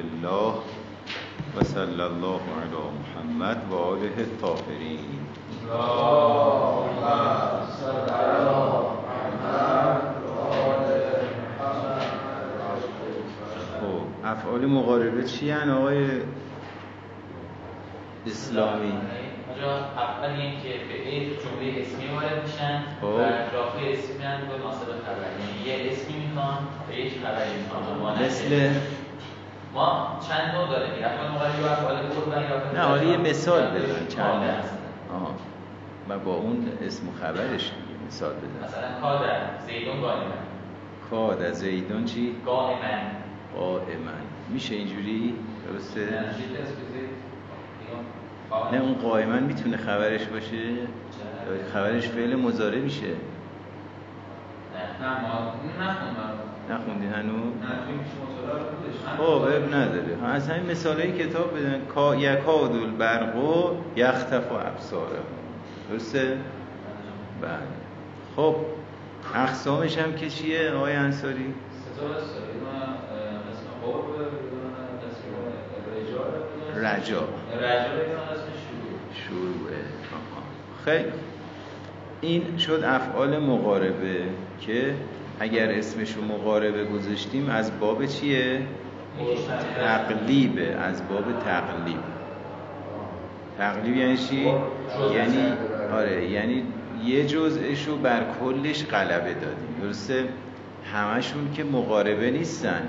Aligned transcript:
لله 0.00 0.52
و 1.56 1.64
صلی 1.64 2.00
الله 2.00 2.40
علی 2.60 2.82
محمد 3.00 3.60
و 3.70 3.74
آله 3.74 4.18
الطاهرین. 4.18 4.98
اللهم 5.70 7.04
صل 7.80 8.12
على 8.14 8.60
محمد 9.06 10.02
وآل 10.26 10.86
خب 13.80 14.24
افعال 14.24 14.66
مقاربه 14.66 15.24
چی 15.24 15.50
هن 15.50 15.70
آقای 15.70 16.06
اسلامی؟ 18.26 18.92
اول 19.96 20.30
این 20.30 20.62
که 20.62 20.68
به 20.68 21.08
ای 21.08 21.26
جمله 21.26 21.80
اسمی 21.80 22.08
وارد 22.08 22.42
میشن 22.42 22.82
خب. 23.00 23.04
و 23.04 23.18
رافع 23.56 23.78
اسمی 23.78 24.16
میرن 24.18 24.40
به 24.40 24.58
ناصب 24.64 24.86
خبر 24.86 25.30
یعنی 25.40 25.84
یه 25.84 25.92
اسمی 25.92 26.26
می‌خوان 26.26 26.58
به 26.88 26.96
یک 26.96 27.12
خبری 27.24 27.54
می‌خوان. 27.62 28.22
مثل؟ 28.22 28.70
ما 29.74 30.18
چند 30.28 30.54
نوع 30.54 30.68
داره 30.68 30.94
این 30.94 31.04
افعال 31.04 31.30
مقاربه 31.30 31.62
و 31.62 31.66
افعال 31.72 31.96
قربانی 31.96 32.44
و 32.44 32.72
نه 32.74 32.80
حالا 32.80 33.02
یه 33.02 33.16
مثال 33.16 33.66
بزن 33.66 34.06
چند 34.06 34.26
آره،. 34.26 34.54
آها 35.14 35.34
و 36.08 36.18
با 36.18 36.34
اون 36.34 36.68
اسم 36.82 37.08
و 37.08 37.12
خبرش 37.12 37.62
دیگه 37.62 38.06
مثال 38.08 38.32
بزن 38.32 38.64
مثلا 38.64 39.00
کادر 39.00 39.40
زیدون 39.66 40.00
قائمن 40.00 40.32
کاد 41.10 41.42
از 41.42 41.58
زیدان 41.58 42.04
چی؟ 42.04 42.36
قائمن 42.46 43.00
قائمن 43.56 44.22
میشه 44.48 44.74
اینجوری؟ 44.74 45.34
درسته؟ 45.68 46.24
نه، 48.72 48.80
اون 48.80 48.94
قائمن 48.94 49.42
می‌تونه 49.42 49.76
خبرش 49.76 50.26
باشه؟ 50.26 50.74
خبرش 51.72 52.08
فعل 52.08 52.36
مضارع 52.36 52.78
میشه. 52.78 53.06
نه 53.06 53.14
نه 55.06 55.20
ما 55.20 55.54
نخوندم. 55.80 56.49
نخوندی 56.70 57.06
هنوز؟ 57.06 57.52
خب 59.18 59.22
اب 59.22 59.74
نداره. 59.74 60.16
ها، 60.22 60.26
از 60.26 60.48
همین 60.48 60.70
مثال 60.70 61.02
کتاب 61.02 61.58
بدن 61.58 61.80
کا 61.94 62.16
یکاد 62.16 62.72
البرق 62.72 63.36
و 63.36 63.76
یختف 63.96 64.52
و 64.52 64.54
ابصاره 64.54 65.18
درسته؟ 65.90 66.36
بله. 67.42 67.50
خب 68.36 68.56
اقسامش 69.34 69.98
هم 69.98 70.12
که 70.12 70.30
چیه 70.30 70.70
آقای 70.70 70.92
انصاری؟ 70.92 71.54
شروع. 77.04 77.26
شروعه. 79.14 79.84
خیلی. 80.84 81.12
این 82.20 82.58
شد 82.58 82.84
افعال 82.84 83.38
مقاربه 83.38 84.22
که 84.60 84.94
اگر 85.40 85.70
اسمش 85.70 86.12
رو 86.12 86.24
مقاربه 86.24 86.84
گذاشتیم 86.84 87.48
از 87.48 87.78
باب 87.80 88.06
چیه؟ 88.06 88.60
تقلیبه 89.76 90.66
از 90.66 91.08
باب 91.08 91.24
تقلیب 91.44 91.98
تقلیب 93.58 93.96
یعنی 93.96 94.16
چی؟ 94.16 94.52
یعنی 95.14 95.52
آره 95.92 96.30
یعنی 96.30 96.62
یه 97.04 97.26
جزءش 97.26 97.86
رو 97.86 97.96
بر 97.96 98.24
کلش 98.40 98.84
غلبه 98.84 99.34
دادیم 99.34 99.76
درسته؟ 99.82 100.24
همشون 100.94 101.52
که 101.54 101.64
مقاربه 101.64 102.30
نیستن 102.30 102.82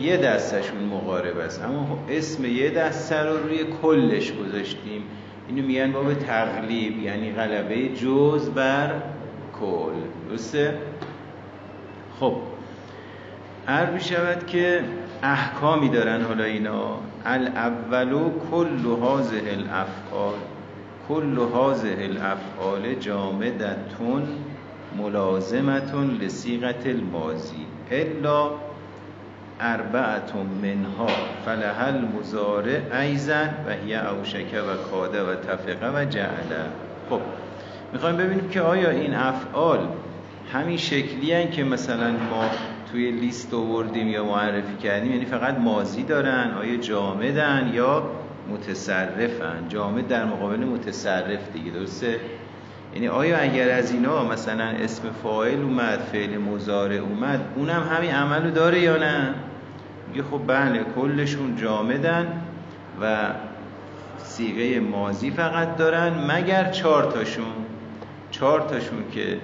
یه 0.00 0.16
دستشون 0.16 0.84
مقاربه 0.84 1.42
است 1.42 1.62
اما 1.64 1.98
اسم 2.10 2.44
یه 2.44 2.70
دسته 2.70 3.22
رو 3.22 3.36
روی 3.36 3.64
کلش 3.82 4.32
گذاشتیم 4.32 5.02
اینو 5.48 5.66
میگن 5.66 5.92
باب 5.92 6.14
تقلیب 6.14 7.02
یعنی 7.02 7.32
غلبه 7.32 7.88
جز 7.88 8.50
بر 8.50 8.90
کل 9.60 9.92
درسته؟ 10.28 10.74
خب 12.20 12.34
عرض 13.68 13.92
می 13.92 14.00
شود 14.00 14.46
که 14.46 14.84
احکامی 15.22 15.88
دارن 15.88 16.22
حالا 16.22 16.44
اینا. 16.44 16.98
الاولو 17.26 18.30
کل 18.50 19.02
هازه 19.02 19.36
الافعال 19.36 20.38
کل 21.08 21.38
هازه 21.54 21.96
الافعال 21.98 22.94
جامدتون 22.94 24.28
ملازمتون 24.98 26.18
لسیغت 26.22 26.86
الماضی. 26.86 27.66
الا 27.90 28.50
اربعت 29.60 30.32
منها. 30.62 31.06
فلها 31.44 31.86
المزارع 31.86 32.80
ایزن 33.00 33.54
و 33.66 33.70
هی 33.70 33.94
اوشکه 33.94 34.60
و 34.60 34.76
کاده 34.90 35.22
و 35.22 35.34
تفقه 35.34 35.90
و 35.94 36.04
جعله 36.04 36.64
خب 37.10 37.20
می‌خوایم 37.92 38.16
ببینیم 38.16 38.48
که 38.48 38.60
آیا 38.60 38.90
این 38.90 39.14
افعال 39.14 39.88
همین 40.52 40.76
شکلی 40.76 41.32
هن 41.32 41.50
که 41.50 41.64
مثلا 41.64 42.10
ما 42.10 42.50
توی 42.92 43.10
لیست 43.10 43.54
آوردیم 43.54 44.08
یا 44.08 44.24
معرفی 44.24 44.76
کردیم 44.82 45.12
یعنی 45.12 45.24
فقط 45.24 45.58
ماضی 45.58 46.02
دارن 46.02 46.54
آیا 46.60 46.76
جامدن 46.76 47.70
یا 47.74 48.10
متصرفن. 48.50 49.68
جامد 49.68 50.08
در 50.08 50.24
مقابل 50.24 50.56
متصرف 50.56 51.52
دیگه 51.52 51.70
درسته؟ 51.70 52.20
یعنی 52.94 53.08
آیا 53.08 53.38
اگر 53.38 53.70
از 53.70 53.92
اینا 53.92 54.24
مثلا 54.24 54.64
اسم 54.64 55.02
فاعل 55.22 55.62
اومد 55.62 55.98
فعل 56.12 56.38
مضارع 56.38 56.96
اومد 56.96 57.40
اونم 57.56 57.88
همین 57.96 58.10
عملو 58.10 58.50
داره 58.50 58.80
یا 58.80 58.96
نه؟ 58.96 59.34
میگه 60.08 60.22
خب 60.22 60.40
بله 60.46 60.84
کلشون 60.96 61.56
جامدن 61.56 62.42
و 63.02 63.30
سیغه 64.18 64.80
ماضی 64.80 65.30
فقط 65.30 65.76
دارن 65.76 66.12
مگر 66.30 66.70
چهار 66.70 67.12
تاشون؟ 67.12 67.44
چهار 68.30 68.60
تاشون 68.60 69.04
که 69.12 69.38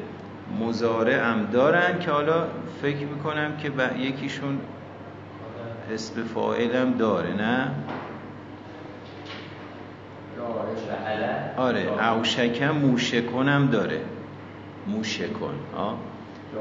مزارع 0.60 1.30
هم 1.30 1.46
دارن 1.52 1.98
که 1.98 2.10
حالا 2.10 2.46
فکر 2.82 3.06
می‌کنم 3.06 3.56
که 3.56 3.70
یکیشون 3.98 4.58
اسم 5.94 6.22
فاعل 6.22 6.92
داره 6.98 7.32
نه؟ 7.32 7.70
آره 11.56 12.12
اوشکم 12.12 12.70
موشکن 12.70 13.48
هم 13.48 13.66
داره. 13.66 14.00
موشکن 14.86 15.54
آه. 15.76 15.98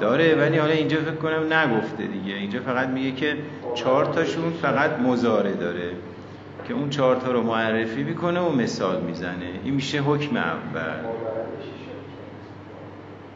داره 0.02 0.36
ولی 0.36 0.58
حالا 0.58 0.74
اینجا 0.74 0.98
فکر 0.98 1.16
کنم 1.16 1.54
نگفته 1.54 2.04
دیگه. 2.08 2.34
اینجا 2.34 2.60
فقط 2.60 2.88
میگه 2.88 3.12
که 3.12 3.38
چهار 3.76 4.06
تاشون 4.06 4.52
فقط 4.62 5.00
مزاره 5.00 5.54
داره 5.54 5.92
که 6.68 6.74
اون 6.74 6.90
چهار 6.90 7.16
تا 7.16 7.32
رو 7.32 7.44
معرفی 7.44 8.04
می‌کنه 8.04 8.40
و 8.40 8.52
مثال 8.52 9.02
می‌زنه. 9.02 9.50
این 9.64 9.74
میشه 9.74 10.02
حکم 10.02 10.38
اول 10.38 10.80
آه. 10.80 11.16
موشی 11.56 11.86
و 11.86 11.94
قوام. 12.74 13.35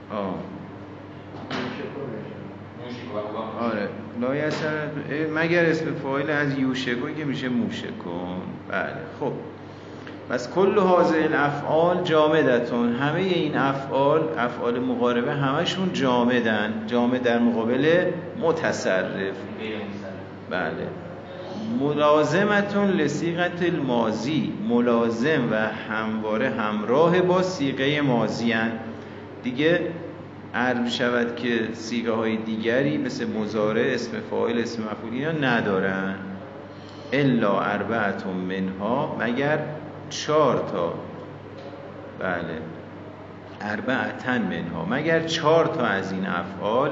آره. 3.59 3.89
لا 4.21 4.35
یسر 4.35 4.87
مگر 5.35 5.65
اسم 5.65 5.85
فاعل 6.03 6.29
از 6.29 6.59
یوشکون 6.59 7.15
که 7.15 7.25
میشه 7.25 7.49
موشکون 7.49 8.41
بله 8.69 8.95
خب. 9.19 9.31
پس 10.29 10.53
کل 10.53 10.79
حاضر 10.79 11.23
الافعال 11.23 12.03
جامدتون. 12.03 12.93
همه 12.95 13.19
این 13.19 13.57
افعال 13.57 14.21
افعال 14.37 14.79
مقاربه 14.79 15.33
همشون 15.33 15.93
جامدن. 15.93 16.83
جامد 16.87 17.23
در 17.23 17.39
مقابل 17.39 18.11
متصرف. 18.41 19.35
بله. 20.49 20.87
ملازمتون 21.79 22.89
لسیغت 22.89 23.63
الماضی. 23.63 24.53
ملازم 24.69 25.51
و 25.51 25.55
همواره 25.55 26.49
همراه 26.49 27.21
با 27.21 27.41
سیغه 27.41 28.01
ماضی 28.01 28.51
هن. 28.51 28.71
دیگه 29.43 29.79
عرض 30.53 30.93
شود 30.93 31.35
که 31.35 31.69
سیغه 31.73 32.11
های 32.11 32.37
دیگری 32.37 32.97
مثل 32.97 33.27
مزارع 33.27 33.81
اسم 33.93 34.11
فاعل 34.29 34.59
اسم 34.59 34.83
مفعول 34.83 35.13
اینا 35.13 35.31
ندارن. 35.31 36.15
الا 37.13 37.61
اربعتون 37.61 38.35
منها 38.35 39.17
مگر 39.19 39.59
چهار 40.09 40.69
تا. 40.71 40.93
بله. 42.19 42.61
اربعتن 43.61 44.41
منها 44.41 44.85
مگر 44.85 45.19
چهار 45.19 45.65
تا 45.65 45.85
از 45.85 46.11
این 46.11 46.25
افعال 46.25 46.91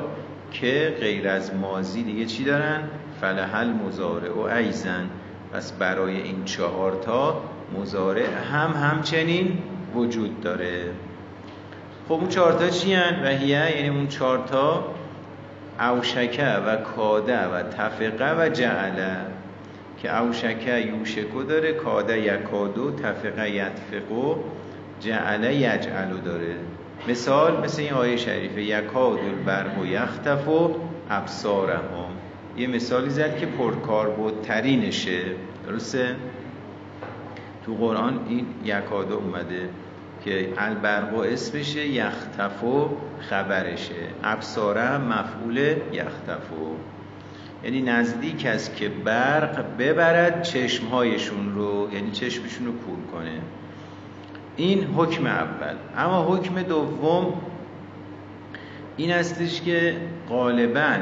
که 0.51 0.97
غیر 0.99 1.27
از 1.27 1.55
ماضی 1.55 2.03
دیگه 2.03 2.25
چی 2.25 2.43
دارن؟ 2.43 2.83
فلحل 3.21 3.69
مزارع 3.69 4.31
و 4.31 4.39
ایزن. 4.39 5.09
پس 5.53 5.71
برای 5.71 6.21
این 6.21 6.43
چهار 6.45 6.91
تا 7.05 7.41
مزارع 7.79 8.33
هم 8.53 8.89
همچنین 8.89 9.57
وجود 9.95 10.41
داره. 10.41 10.91
خب 12.07 12.13
اون 12.13 12.27
چهار 12.27 12.53
تا 12.53 12.69
چی 12.69 12.93
هن؟ 12.93 13.23
و 13.23 13.27
هیه 13.27 13.75
یعنی 13.75 13.89
اون 13.89 14.07
چهار 14.07 14.37
تا 14.37 14.95
اوشکه 15.79 16.47
و 16.47 16.75
کاده 16.75 17.47
و 17.47 17.63
تفقه 17.63 18.45
و 18.45 18.49
جعله 18.49 19.17
که 19.97 20.21
اوشکه 20.21 20.79
یوشکو 20.79 21.43
داره 21.43 21.73
کاده 21.73 22.19
یکادو 22.19 22.91
تفقه 22.91 23.49
یتفقو 23.49 24.35
جعله 24.99 25.55
یجعلو 25.55 26.17
داره 26.25 26.55
مثال 27.07 27.63
مثل 27.63 27.81
این 27.81 27.93
آیه 27.93 28.17
شریفه 28.17 28.61
یکاد 28.61 29.19
البرق 29.19 29.79
و 29.79 29.85
یختف 29.85 30.47
و 30.47 30.75
ابصارهم 31.09 32.09
یه 32.57 32.67
مثالی 32.67 33.09
زد 33.09 33.37
که 33.37 33.45
پرکاربردترینشه 33.45 35.21
درسته؟ 35.67 36.15
تو 37.65 37.75
قرآن 37.75 38.19
این 38.29 38.45
یکادو 38.65 39.15
اومده 39.15 39.69
که 40.27 40.53
البرق 40.57 41.13
و 41.13 41.19
اسمشه 41.19 41.87
یختفو 41.87 42.89
خبرشه. 43.29 43.95
ابصاره 44.23 44.81
هم 44.81 45.01
مفعول 45.01 45.57
یختفو 45.93 46.75
یعنی 47.63 47.81
نزدیک 47.81 48.45
است 48.45 48.75
که 48.75 48.89
برق 48.89 49.77
ببرد 49.79 50.43
چشمهایشون 50.43 51.55
رو 51.55 51.89
یعنی 51.93 52.11
چشمشون 52.11 52.65
رو 52.65 52.71
کور 52.71 52.97
کنه. 53.11 53.41
این 54.55 54.83
حکم 54.83 55.25
اول. 55.25 55.75
اما 55.97 56.35
حکم 56.35 56.61
دوم 56.61 57.33
این 58.97 59.11
استش 59.11 59.61
که 59.61 59.95
غالبا 60.29 60.97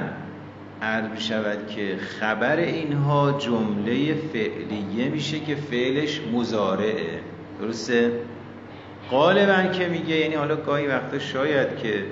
عرض 0.82 1.20
شود 1.20 1.68
که 1.68 1.98
خبر 2.20 2.58
اینها 2.58 3.32
جمله 3.40 4.14
فعلیه 4.14 5.10
میشه 5.10 5.40
که 5.40 5.56
فعلش 5.56 6.22
مزارعه 6.34 7.20
درسته؟ 7.62 8.12
غالبا 9.12 9.64
که 9.64 9.88
میگه 9.88 10.16
یعنی 10.16 10.36
حالا 10.36 10.56
گاهی 10.56 10.88
وقتا 10.88 11.20
شاید 11.20 11.78
که 11.78 12.04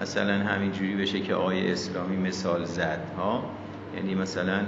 مثلا 0.00 0.32
همینجوری 0.32 0.94
بشه 0.94 1.20
که 1.20 1.34
آیه 1.34 1.72
اسلامی 1.72 2.16
مثال 2.16 2.64
زد 2.64 3.00
ها 3.18 3.44
یعنی 3.96 4.14
مثلا 4.14 4.60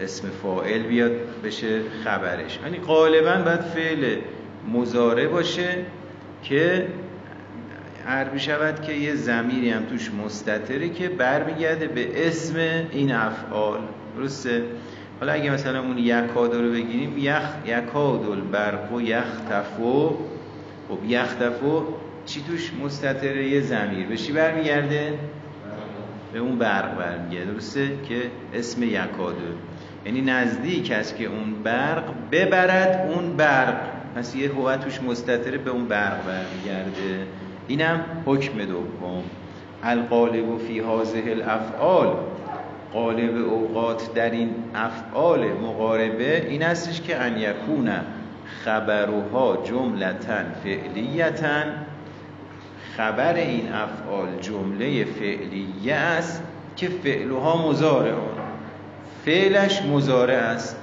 اسم 0.00 0.28
فائل 0.42 0.82
بیاد 0.82 1.12
بشه 1.44 1.80
خبرش. 2.04 2.58
یعنی 2.64 2.78
غالبا 2.78 3.42
باید 3.44 3.60
فعل 3.60 4.16
مزاره 4.72 5.28
باشه 5.28 5.74
که 6.42 6.86
عربی 8.06 8.40
شود 8.40 8.82
که 8.82 8.92
یه 8.92 9.14
زمیری 9.14 9.70
هم 9.70 9.84
توش 9.84 10.10
مستطره 10.24 10.88
که 10.88 11.08
برمیگرده 11.08 11.86
به 11.86 12.28
اسم 12.28 12.56
این 12.90 13.12
افعال. 13.12 13.80
درسته؟ 14.16 14.62
حالا 15.20 15.32
اگه 15.32 15.50
مثلا 15.50 15.80
اون 15.80 15.98
یکادو 15.98 16.62
رو 16.62 16.70
بگیریم 16.70 17.18
یخ 17.18 17.42
یکادل 17.66 18.40
برق 18.40 18.92
و 18.92 19.00
یختفو 19.00 20.16
خب 20.88 21.04
یختفو 21.04 21.82
چی 22.26 22.42
توش 22.42 22.72
مستطره 22.84 23.48
یه 23.48 23.60
زمیر. 23.60 24.06
به 24.06 24.16
چی 24.16 24.32
برمیگرده؟ 24.32 25.18
به 26.32 26.38
اون 26.38 26.58
برق 26.58 26.98
برمیگرده. 26.98 27.52
درسته 27.52 27.88
که 28.08 28.22
اسم 28.54 28.82
یکادو. 28.82 29.36
یعنی 30.06 30.20
نزدیک 30.20 30.90
است 30.90 31.16
که 31.16 31.24
اون 31.24 31.62
برق 31.64 32.04
ببرد 32.32 33.10
اون 33.14 33.36
برق. 33.36 33.76
پس 34.16 34.36
یه 34.36 34.52
هوا 34.52 34.76
توش 34.76 35.02
مستطره 35.02 35.58
به 35.58 35.70
اون 35.70 35.88
برق 35.88 36.18
برمیگرده. 36.26 37.26
اینم 37.68 38.00
حکم 38.26 38.64
دوم. 38.64 39.22
القالب 39.82 40.58
فی 40.58 40.80
هذه 40.80 41.30
الافعال. 41.30 42.16
قالب 42.92 43.36
اوقات 43.36 44.14
در 44.14 44.30
این 44.30 44.50
افعال 44.74 45.44
مقاربه 45.44 46.46
این 46.48 46.62
استش 46.62 47.00
که 47.00 47.16
ان 47.16 47.38
یکون 47.38 47.90
خبرها 48.64 49.62
جملتا 49.64 50.38
فعلیتا 50.64 51.62
خبر 52.96 53.34
این 53.34 53.72
افعال 53.72 54.28
جمله 54.40 55.04
فعلیه 55.04 55.94
است 55.94 56.42
که 56.76 56.88
فعلها 56.88 57.68
مزارع 57.68 58.14
فعلش 59.24 59.82
مزارع 59.82 60.34
است. 60.34 60.76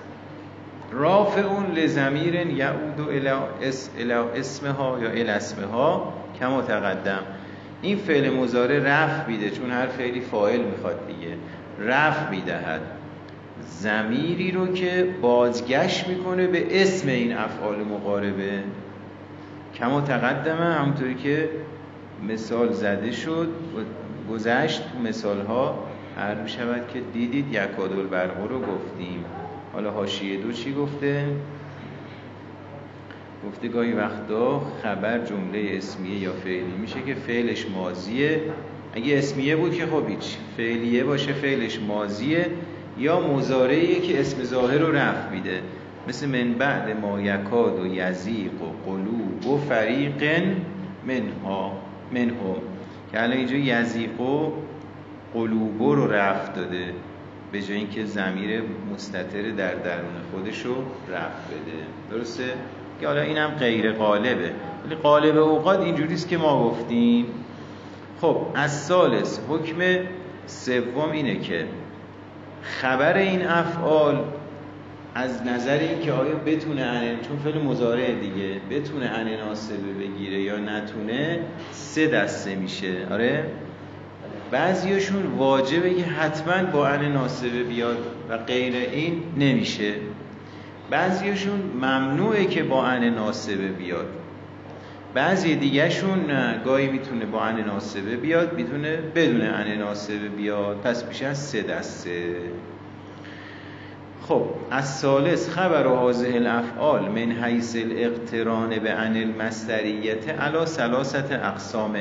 رافع 0.92 1.42
اون 1.42 1.72
لزمیر 1.76 2.36
یعود 2.36 3.10
الى 3.98 4.14
اسمها 4.40 5.00
یا 5.02 5.10
الى 5.10 5.30
اسمها 5.30 6.14
کما 6.40 6.62
تقدم. 6.62 7.20
این 7.82 7.98
فعل 7.98 8.30
مزاره 8.30 8.80
رفع 8.80 9.28
میده 9.28 9.50
چون 9.50 9.72
هر 9.72 9.88
فعلی 9.88 10.22
فاعل 10.22 10.62
می‌خواد 10.62 11.08
دیگه. 11.08 11.36
رفع 11.80 12.30
می‌دهد. 12.30 12.82
زمیری 13.62 14.52
رو 14.52 14.74
که 14.74 15.16
بازگشت 15.22 16.08
می‌کنه 16.08 16.48
به 16.48 16.82
اسم 16.82 17.08
این 17.08 17.34
افعال 17.34 17.84
مقاربه. 17.84 18.64
کما 19.76 20.02
تقدمه 20.02 20.74
همونطوری 20.74 21.16
که 21.16 21.50
مثال 22.28 22.74
زده 22.74 23.12
شد 23.12 23.48
گذشت 24.32 24.84
مثال 25.04 25.42
ها 25.46 25.88
هر 26.18 26.48
شود 26.48 26.88
که 26.94 27.00
دیدید 27.14 27.54
یکادل 27.54 28.04
برقو 28.04 28.48
رو 28.48 28.60
گفتیم. 28.60 29.26
حالا 29.74 29.92
هاشیه 29.92 30.38
دو 30.38 30.52
چی 30.52 30.74
گفته؟ 30.74 31.26
گفته 33.48 33.68
گاهی 33.68 33.94
وقتا 33.94 34.62
خبر 34.84 35.20
جمله 35.20 35.70
اسمیه 35.78 36.20
یا 36.20 36.32
فعلی 36.32 36.74
میشه 36.82 37.02
که 37.02 37.14
فعلش 37.14 37.66
ماضیه. 37.76 38.42
اگه 38.94 39.18
اسمیه 39.18 39.56
بود 39.56 39.76
که 39.76 39.86
خب 39.86 40.10
هیچ. 40.10 40.38
فعلیه 40.58 41.04
باشه 41.04 41.34
فعلش 41.34 41.80
ماضیه. 41.80 42.46
یا 42.98 43.20
مزارعیه 43.20 44.02
که 44.02 44.20
اسم 44.20 44.44
ظاهر 44.44 44.78
رو 44.78 44.96
رفت 44.96 45.32
میده. 45.32 45.62
مثل 46.08 46.28
من 46.28 46.54
بعد 46.54 47.00
ما 47.02 47.22
یکاد 47.22 47.80
و 47.80 47.88
یزیق 47.88 48.62
و 48.62 48.90
قلوب 48.92 49.48
و 49.48 49.58
فریق 49.58 50.44
منها 51.08 51.72
منهم 52.12 52.56
که 53.12 53.24
الان 53.24 53.38
اینجا 53.38 53.56
یزیق 53.56 54.22
و 54.22 54.52
قلوب 55.34 55.84
رو 55.84 56.08
رفت 56.08 56.56
داده 56.56 56.94
به 57.52 57.62
جای 57.62 57.78
اینکه 57.78 58.06
زمیر 58.06 58.62
مستطر 58.94 59.42
در 59.42 59.76
درون 59.76 60.14
خودش 60.32 60.66
رو 60.66 60.76
رفت 61.12 61.48
بده. 61.48 62.18
درسته؟ 62.18 62.44
که 63.00 63.08
حالا 63.08 63.22
اینم 63.22 63.48
غیر 63.48 63.92
قالبه. 63.92 64.52
ولی 64.86 64.96
قالب 64.96 65.38
اوقات 65.38 65.80
اینجوریست 65.80 66.30
که 66.30 66.38
ما 66.38 66.70
گفتیم. 66.70 67.26
خب 68.22 68.38
از 68.56 68.86
سالس 68.86 69.40
حکم 69.50 69.78
سوم 70.46 71.12
اینه 71.12 71.40
که 71.40 71.66
خبر 72.64 73.18
این 73.18 73.48
افعال 73.48 74.24
از 75.16 75.48
نظر 75.48 75.78
این 75.78 76.00
که 76.00 76.12
آیا 76.12 76.36
بتونه 76.36 76.82
انه 76.82 77.18
چون 77.28 77.38
فعل 77.44 77.62
مزارع 77.62 78.12
دیگه 78.12 78.62
بتونه 78.72 79.06
انه 79.06 79.38
ناسبه 79.38 79.94
بگیره 80.00 80.42
یا 80.42 80.58
نتونه 80.58 81.40
سه 81.72 82.08
دسته 82.08 82.56
میشه. 82.56 83.08
آره؟ 83.12 83.46
بعضیاشون 84.52 85.26
واجبه 85.26 85.94
که 85.94 86.04
حتما 86.04 86.72
با 86.72 86.88
انه 86.88 87.10
ناسبه 87.10 87.64
بیاد 87.64 87.98
و 88.30 88.38
غیر 88.38 88.76
این 88.76 89.24
نمیشه. 89.38 89.94
بعضیشون 90.90 91.60
ممنوعه 91.76 92.46
که 92.46 92.64
با 92.64 92.86
ان 92.86 93.04
ناسبه 93.04 93.68
بیاد. 93.68 94.08
بعضی 95.14 95.56
دیگهشون 95.56 96.20
گاهی 96.66 96.88
می‌تونه 96.88 97.26
با 97.26 97.42
ان 97.42 97.60
ناسبه 97.60 98.16
بیاد 98.16 98.54
می‌تونه 98.54 98.98
بدون 99.16 99.42
ان 99.42 99.78
ناسبه 99.78 100.30
بیاد. 100.38 100.78
پس 100.78 101.06
میشه 101.06 101.34
سه 101.34 101.62
دسته. 101.62 102.36
خب 104.28 104.46
از 104.72 104.98
سالس 104.98 105.50
خبر 105.50 105.88
و 105.88 105.96
حاضه 105.96 106.32
الافعال 106.36 107.10
من 107.10 107.32
حیث 107.44 107.76
الاقتران 107.76 108.70
به 108.80 108.92
ان 108.92 109.18
المستریت 109.18 110.30
علا 110.30 110.66
سلاست 110.66 111.32
اقسام. 111.32 111.96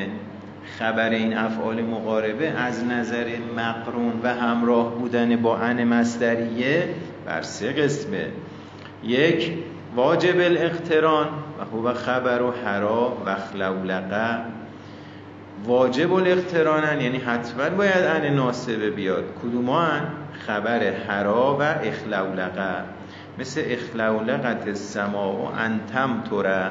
خبر 0.79 1.11
این 1.11 1.37
افعال 1.37 1.83
مقاربه 1.83 2.49
از 2.49 2.85
نظر 2.85 3.27
مقرون 3.57 4.21
و 4.23 4.35
همراه 4.35 4.95
بودن 4.95 5.37
با 5.37 5.57
ان 5.57 5.85
مستریه 5.85 6.89
بر 7.27 7.43
سه 7.43 7.73
قسمه. 7.73 8.27
یک 9.05 9.53
واجب 9.97 10.37
الاقتران. 10.37 11.29
هو 11.73 11.95
خبر 11.95 12.43
و 12.43 12.51
حرا 12.65 13.17
و 13.27 13.35
خلولقه 13.35 14.39
واجب 15.65 16.13
الاقترانن 16.13 17.01
یعنی 17.01 17.19
حتما 17.19 17.71
باید 17.71 18.05
ان 18.05 18.35
ناسبه 18.35 18.91
بیاد. 18.91 19.25
کدومان؟ 19.43 20.01
خبر 20.47 20.93
حرا 20.93 21.57
و 21.61 21.63
اخلولقه. 21.63 22.85
مثل 23.39 23.63
اخلولقت 23.67 24.67
السماء 24.67 25.33
و 25.33 25.49
انتم 25.59 26.23
توره 26.31 26.71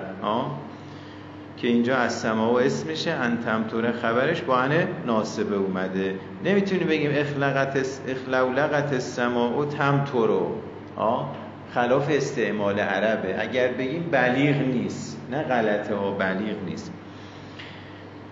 که 1.58 1.68
اینجا 1.68 1.96
از 1.96 2.14
سما 2.14 2.54
و 2.54 2.60
اسمشه 2.60 3.12
انتم 3.12 3.64
توره 3.64 3.92
خبرش 3.92 4.42
با 4.42 4.58
ان 4.58 4.88
ناسبه 5.06 5.56
اومده. 5.56 6.16
نمی‌تونی 6.46 6.84
بگیم 6.84 7.12
اخلقت 7.14 7.86
اخلولقت 8.08 8.94
السماء 8.94 9.58
و 9.58 9.66
تم 9.66 10.04
تورو 10.12 10.56
خلاف 11.76 12.10
استعمال 12.10 12.80
عربه. 12.80 13.42
اگر 13.42 13.68
بگیم 13.68 14.10
بلیغ 14.12 14.56
نیست 14.56 15.18
نه 15.32 15.44
غلطه 15.44 15.96
ها 15.96 16.12
بلیغ 16.12 16.56
نیست. 16.66 16.92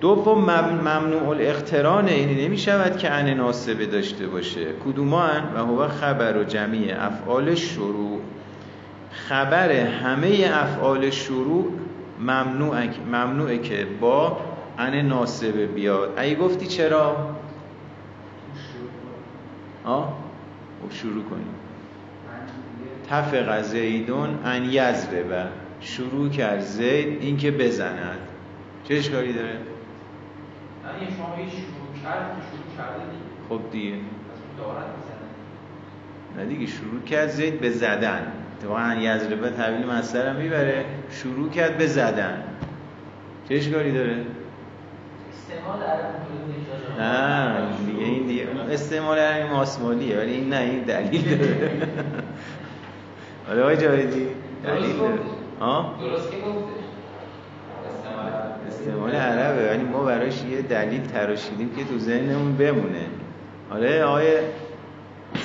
دوم 0.02 0.40
ممنوع 0.82 1.30
الاقتران 1.30 2.08
اینی 2.08 2.48
نمی 2.48 2.58
شود 2.58 2.98
که 2.98 3.12
ان 3.12 3.30
ناسبه 3.30 3.86
داشته 3.86 4.28
باشه. 4.28 4.66
کدومان؟ 4.86 5.54
و 5.56 5.58
هو 5.58 5.88
خبر 5.88 6.38
و 6.38 6.44
جمعی 6.44 6.92
افعال 6.92 7.56
شروع. 7.56 8.20
خبر 9.12 9.72
همه 9.72 10.52
افعال 10.54 11.10
شروع 11.10 11.66
ممنوعه, 12.20 12.90
ممنوعه 13.08 13.58
که 13.58 13.88
با 14.02 14.38
ان 14.78 14.96
ناسبه 14.96 15.66
بیاد. 15.66 16.20
ای 16.20 16.36
گفتی 16.36 16.68
چرا؟ 16.68 17.16
آه؟ 19.86 20.14
خب 20.84 20.96
شروع 20.96 21.24
کنیم. 21.24 21.59
تفق 23.10 23.62
زیدون 23.62 24.40
ان 24.46 24.66
یزربه 24.66 25.46
شروع 25.82 26.30
کرد 26.30 26.60
زید 26.60 27.18
اینکه 27.22 27.52
بزند. 27.52 28.18
چه 28.84 28.94
اشکالی 28.96 29.34
داره؟ 29.34 29.50
یعنی 29.50 31.16
شما 31.18 31.36
شروع 31.36 32.04
کرد 32.04 32.32
شروع 32.52 32.78
کرده 32.78 33.02
خب 33.50 33.72
دیگه. 33.72 33.96
نه 36.38 36.46
دیگه 36.46 36.66
شروع 36.66 37.02
کرد 37.02 37.30
زید 37.30 37.60
به 37.60 37.70
زدن. 37.70 38.22
اتفاقا 38.58 38.96
یزربه 39.00 39.50
تحویل 39.50 39.86
مصدر 39.88 40.30
هم 40.30 40.36
می‌بره. 40.36 40.86
شروع 41.12 41.50
کرد 41.50 41.78
به 41.78 41.88
زدن. 41.88 42.44
چه 43.50 43.56
اشکالی 43.56 43.92
داره؟ 43.92 44.16
نه 47.00 47.56
دیگه 47.86 47.92
دیگه 47.92 48.06
این 48.06 48.28
دیگه 48.28 48.48
استعمال 48.72 49.20
همین 49.20 49.48
ماسمالیه 49.52 50.18
ولی 50.18 50.32
این 50.32 50.50
نه 50.50 50.58
این 50.58 50.80
دلیل 50.80 51.38
داره. 51.38 51.72
حالا 53.50 53.62
آقای 53.62 53.78
جاویدی. 53.78 54.28
دلیل. 54.64 54.96
ها؟ 55.62 55.96
درست 56.02 56.32
که 56.32 56.38
گفتش 56.38 56.84
استعمال 57.90 58.32
استعمال 58.68 59.12
عربه 59.12 59.70
ولی 59.70 59.84
ما 59.84 60.04
براش 60.04 60.44
یه 60.52 60.62
دلیل 60.62 61.02
تراشیدیم 61.02 61.70
که 61.78 61.84
تو 61.84 62.00
ذهنمون 62.00 62.56
بمونه. 62.56 63.06
آره 63.72 64.04
آقای 64.04 64.28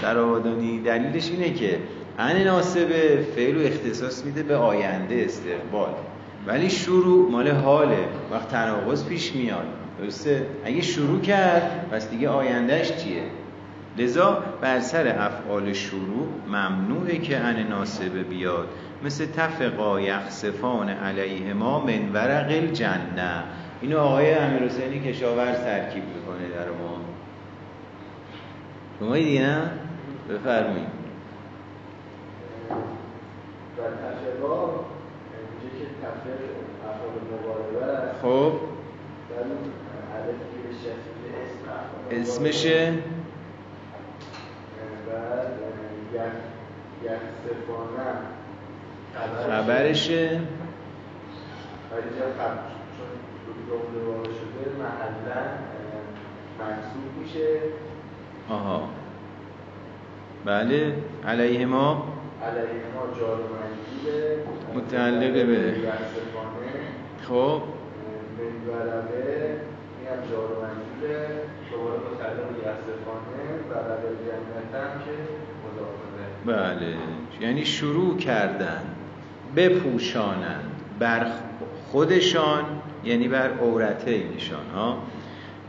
سرابادانی 0.00 0.80
دلیلش 0.80 1.30
اینه 1.30 1.50
که 1.50 1.78
ان 2.18 2.42
ناسبه 2.42 3.26
فعل 3.36 3.56
و 3.56 3.66
اختصاص 3.66 4.24
میده 4.24 4.42
به 4.42 4.56
آینده 4.56 5.24
استقبال. 5.24 5.90
ولی 6.46 6.70
شروع 6.70 7.30
مال 7.30 7.48
حاله 7.48 8.08
وقت 8.30 8.48
تناقض 8.48 9.04
پیش 9.04 9.34
میاد. 9.34 9.66
درسته؟ 10.00 10.46
اگه 10.64 10.80
شروع 10.80 11.20
کرد 11.20 11.88
پس 11.92 12.10
دیگه 12.10 12.28
آیندهش 12.28 12.92
چیه؟ 12.92 13.22
لذا 13.98 14.42
بر 14.60 14.80
سر 14.80 15.06
افعال 15.18 15.72
شروع 15.72 16.28
ممنوعه 16.46 17.18
که 17.18 17.38
ان 17.38 17.66
ناسبه 17.68 18.22
بیاد 18.22 18.68
مثل 19.04 19.26
تفقا 19.26 20.00
یخصفان 20.00 20.88
علیه 20.88 21.54
ما 21.54 21.80
من 21.80 22.12
ورق 22.12 22.50
الجنه. 22.50 23.44
اینو 23.80 23.98
آقای 23.98 24.34
امیر 24.34 24.62
حسینی 24.62 25.00
کشاورز 25.00 25.56
ترکیب 25.56 26.02
می‌کنه 26.04 26.48
در 26.48 26.68
ما. 26.68 27.00
شما 29.00 29.14
دیگه 29.14 29.40
نه؟ 29.42 29.70
بفرمایید. 30.30 30.88
و 33.78 33.82
تفقا 33.82 34.66
میگه 34.66 35.70
که 35.78 35.86
تفق 36.02 36.40
افعال 36.88 37.14
مقاربه 37.32 37.92
است 37.92 38.20
خب 38.22 38.52
ولی 39.30 39.54
عدد 40.14 40.38
که 40.38 40.58
به 40.68 40.74
شکل 40.82 41.10
اسم 41.42 41.64
افعال 41.70 42.20
اسمشه 42.20 42.92
بعد 45.06 45.46
یک 45.46 45.62
یک 45.62 45.64
سفانه 45.64 46.03
خبرشه. 49.48 50.40
ولی 51.92 52.02
اینجا 52.02 52.24
خب 52.38 52.54
چون 53.44 53.56
جمله 53.68 54.04
واقع 54.06 54.24
شده 54.28 54.64
محلا 54.78 55.42
منصوب 56.58 57.18
میشه. 57.22 57.58
آها. 58.50 58.88
بله. 60.44 60.94
علیه 61.28 61.66
ما 61.66 62.06
علیه 62.42 62.84
ما 62.94 63.20
جار 63.20 63.40
و 63.40 63.44
منجوله 63.54 64.38
متعلق 64.74 65.46
به- 65.46 65.74
خب. 67.28 67.62
ورقه 68.68 69.60
این 70.00 70.08
هم 70.08 70.30
جار 70.30 70.44
و 70.52 70.56
منجوله 70.64 71.28
دوباره 71.70 71.98
متعلق 72.14 72.48
به 72.48 72.58
یسفانه 72.58 73.44
ورقه 73.70 74.08
جنت 74.24 74.74
هم 74.82 74.98
که 75.04 75.14
بله. 76.46 76.94
یعنی 77.40 77.64
شروع 77.64 78.16
کردن 78.16 78.82
بپوشانند 79.56 80.70
بر 80.98 81.26
خودشان 81.90 82.64
یعنی 83.04 83.28
بر 83.28 83.50
عورتینشان 83.50 84.66
ها 84.74 84.98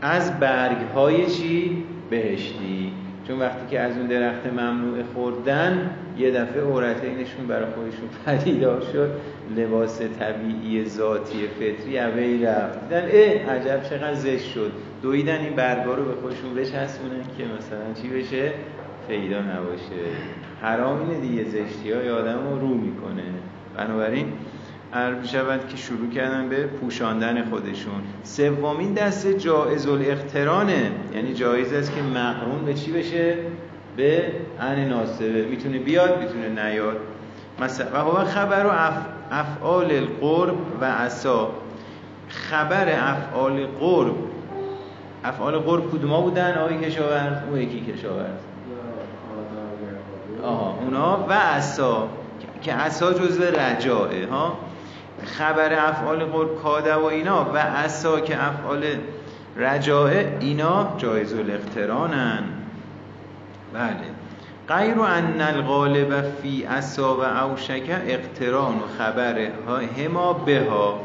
از 0.02 0.40
برگ 0.40 0.76
های 0.94 1.26
چی؟ 1.26 1.84
بهشتی. 2.10 2.92
چون 3.28 3.38
وقتی 3.38 3.66
که 3.70 3.80
از 3.80 3.96
اون 3.96 4.06
درخت 4.06 4.46
ممنوع 4.46 5.02
خوردن 5.14 5.90
یه 6.18 6.30
دفعه 6.30 6.60
عورتینشون 6.60 7.46
برای 7.48 7.66
خودشون 7.70 8.08
پدیدار 8.26 8.80
شد 8.92 9.10
لباس 9.56 10.00
طبیعی 10.18 10.84
ذاتی 10.84 11.46
فطری 11.46 11.98
اوی 11.98 12.44
رفت. 12.44 12.80
دیدن 12.80 13.08
اه 13.10 13.56
عجب 13.56 13.82
چقدر 13.82 14.14
زشت 14.14 14.50
شد. 14.50 14.72
دویدن 15.02 15.40
این 15.40 15.56
برگا 15.56 15.94
رو 15.94 16.04
به 16.04 16.12
خودشون 16.22 16.54
بچسبونن 16.54 17.22
که 17.38 17.44
مثلا 17.44 18.02
چی 18.02 18.08
بشه؟ 18.08 18.52
پیدا 19.08 19.40
نباشه. 19.40 20.02
حرام 20.62 21.00
اینه 21.00 21.20
دیگه 21.20 21.44
زشتی 21.44 21.92
های 21.92 22.10
آدم 22.10 22.38
رو 22.50 22.58
رو 22.58 22.68
می‌کنه. 22.68 23.22
بنابراین 23.76 24.32
عرب 24.94 25.24
شود 25.24 25.68
که 25.68 25.76
شروع 25.76 26.10
کردن 26.10 26.48
به 26.48 26.66
پوشاندن 26.66 27.44
خودشون. 27.44 28.02
سومین 28.22 28.92
دسته 28.92 29.34
جائز 29.34 29.86
الاقترانه 29.86 30.90
یعنی 31.14 31.34
جایز 31.34 31.72
است 31.72 31.94
که 31.94 32.02
مقرون 32.02 32.64
به 32.64 32.74
چی 32.74 32.92
بشه؟ 32.92 33.34
به 33.96 34.32
ان 34.60 34.88
ناسبه 34.88 35.44
می‌تونه 35.50 35.78
بیاد 35.78 36.22
می‌تونه 36.22 36.64
نیاد. 36.64 36.96
مثلا 37.60 37.86
و 37.92 37.96
هو 37.96 38.24
خبر 38.24 38.66
و 38.66 38.68
اف... 38.68 38.94
افعال 39.30 39.90
القرب 39.90 40.56
و 40.80 40.84
عصا. 40.84 41.50
خبر 42.28 42.88
افعال 42.88 43.66
قرب. 43.66 44.14
افعال 45.24 45.58
قرب 45.58 45.90
کدوما 45.90 46.20
بودن؟ 46.20 46.58
آقای 46.58 46.78
کشاورز. 46.78 47.36
اون 47.50 47.60
یکی 47.60 47.80
کشاورز. 47.80 48.40
آها 50.46 50.78
اونا 50.80 51.26
و 51.28 51.32
عصا 51.32 52.08
که 52.62 52.72
عصا 52.72 53.12
جزو 53.12 53.42
رجاعه 53.42 54.26
ها؟ 54.26 54.58
خبر 55.24 55.88
افعال 55.88 56.24
قرب 56.24 56.62
کاده 56.62 56.94
و 56.94 57.04
اینا 57.04 57.46
و 57.54 57.56
عصا 57.56 58.20
که 58.20 58.44
افعال 58.44 58.84
رجاعه 59.56 60.36
اینا 60.40 60.94
جایز 60.98 61.34
الاقترانن. 61.34 62.44
بله. 63.74 64.16
غیر 64.68 65.00
ان 65.00 65.40
الغالب 65.40 66.24
فی 66.42 66.62
عصا 66.62 67.16
و 67.16 67.20
اوشک 67.20 68.00
اقتران 68.06 68.74
و 68.74 68.86
خبر 68.98 69.48
هما 69.98 70.32
بها. 70.32 71.00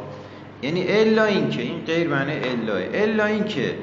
یعنی 0.62 0.86
الا 0.88 1.26
اینکه 1.26 1.62
این 1.62 1.84
غیر 1.88 2.08
معنی 2.08 2.34
الا 2.34 2.76
الا 2.94 3.26
اینکه 3.26 3.76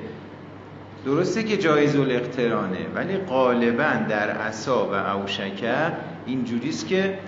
درسته 1.08 1.42
که 1.42 1.56
جایز 1.56 1.96
الاقترانه 1.96 2.78
ولی 2.94 3.16
غالبا 3.16 3.92
در 4.08 4.30
عصا 4.30 4.86
و 4.86 4.94
اوشکه 4.94 5.72
اینجوریست 6.26 6.88
که 6.88 7.18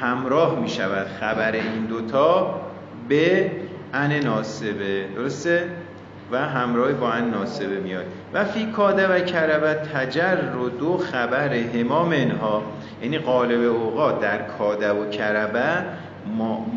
همراه 0.00 0.60
می 0.60 0.68
شود 0.68 1.06
خبر 1.20 1.52
این 1.52 1.84
دوتا 1.88 2.60
به 3.08 3.50
ان 3.94 4.12
ناسبه 4.12 5.04
درسته؟ 5.16 5.68
و 6.32 6.38
همراه 6.38 6.92
با 6.92 7.12
ان 7.12 7.30
ناسبه 7.30 7.80
میاد. 7.80 8.04
و 8.34 8.44
فی 8.44 8.66
کاده 8.66 9.08
و 9.08 9.20
کربت 9.20 9.92
تجر 9.92 10.56
و 10.56 10.68
دو 10.68 10.98
خبر 10.98 11.54
هما 11.54 12.04
منها 12.04 12.62
یعنی 13.02 13.18
قالب 13.18 13.60
اوقات 13.60 14.20
در 14.20 14.42
کاده 14.42 14.92
و 14.92 15.10
کربه 15.10 15.84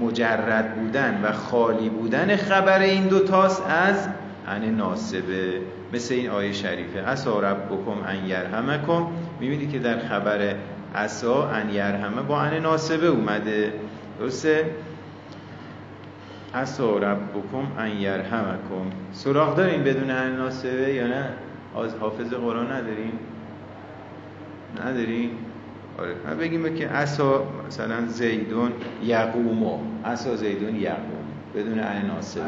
مجرد 0.01 0.75
بودن 0.75 1.21
و 1.23 1.31
خالی 1.31 1.89
بودن 1.89 2.35
خبر 2.35 2.79
این 2.79 3.07
دوتاست 3.07 3.63
از 3.69 4.07
ان 4.47 4.65
ناسبه. 4.65 5.61
مثل 5.93 6.13
این 6.13 6.29
آیه 6.29 6.51
شریفه. 6.53 6.99
اسا 6.99 7.39
ربکم 7.39 8.03
ان 8.07 8.25
یرحمکم. 8.25 9.07
می‌بینید 9.39 9.71
که 9.71 9.79
در 9.79 9.99
خبر 9.99 10.55
اسا 10.95 11.47
ان 11.49 11.69
یرحمه 11.69 12.21
با 12.21 12.41
ان 12.41 12.61
ناسبه 12.61 13.07
اومده. 13.07 13.73
درسته؟ 14.19 14.65
اسا 16.53 16.97
ربکم 16.97 17.71
ان 17.77 17.91
یرحمکم. 17.91 18.85
سراغ 19.11 19.55
داریم 19.55 19.83
بدون 19.83 20.09
ان 20.11 20.35
ناسبه 20.35 20.93
یا 20.93 21.07
نه؟ 21.07 21.29
از 21.83 21.95
حافظ 21.95 22.33
قرآن 22.33 22.71
نداریم 22.71 23.19
نداریم 24.85 25.29
آره. 25.99 26.15
ما 26.27 26.35
بگیم 26.35 26.75
که 26.75 26.89
اسا 26.89 27.43
مثلا 27.67 28.05
زیدون 28.07 28.71
یقومو. 29.03 29.79
اسا 30.05 30.35
زیدون 30.35 30.75
یقوم. 30.75 31.27
بدون 31.55 31.79
ان 31.79 32.05
ناسبه. 32.05 32.43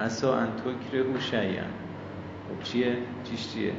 اسا 0.00 0.38
ان 0.38 0.48
تکره 0.56 1.00
او 1.00 1.20
شیئا 1.20 1.62
خب 2.48 2.62
چیه؟ 2.62 2.96
چیش 3.24 3.48
چیه؟ 3.48 3.72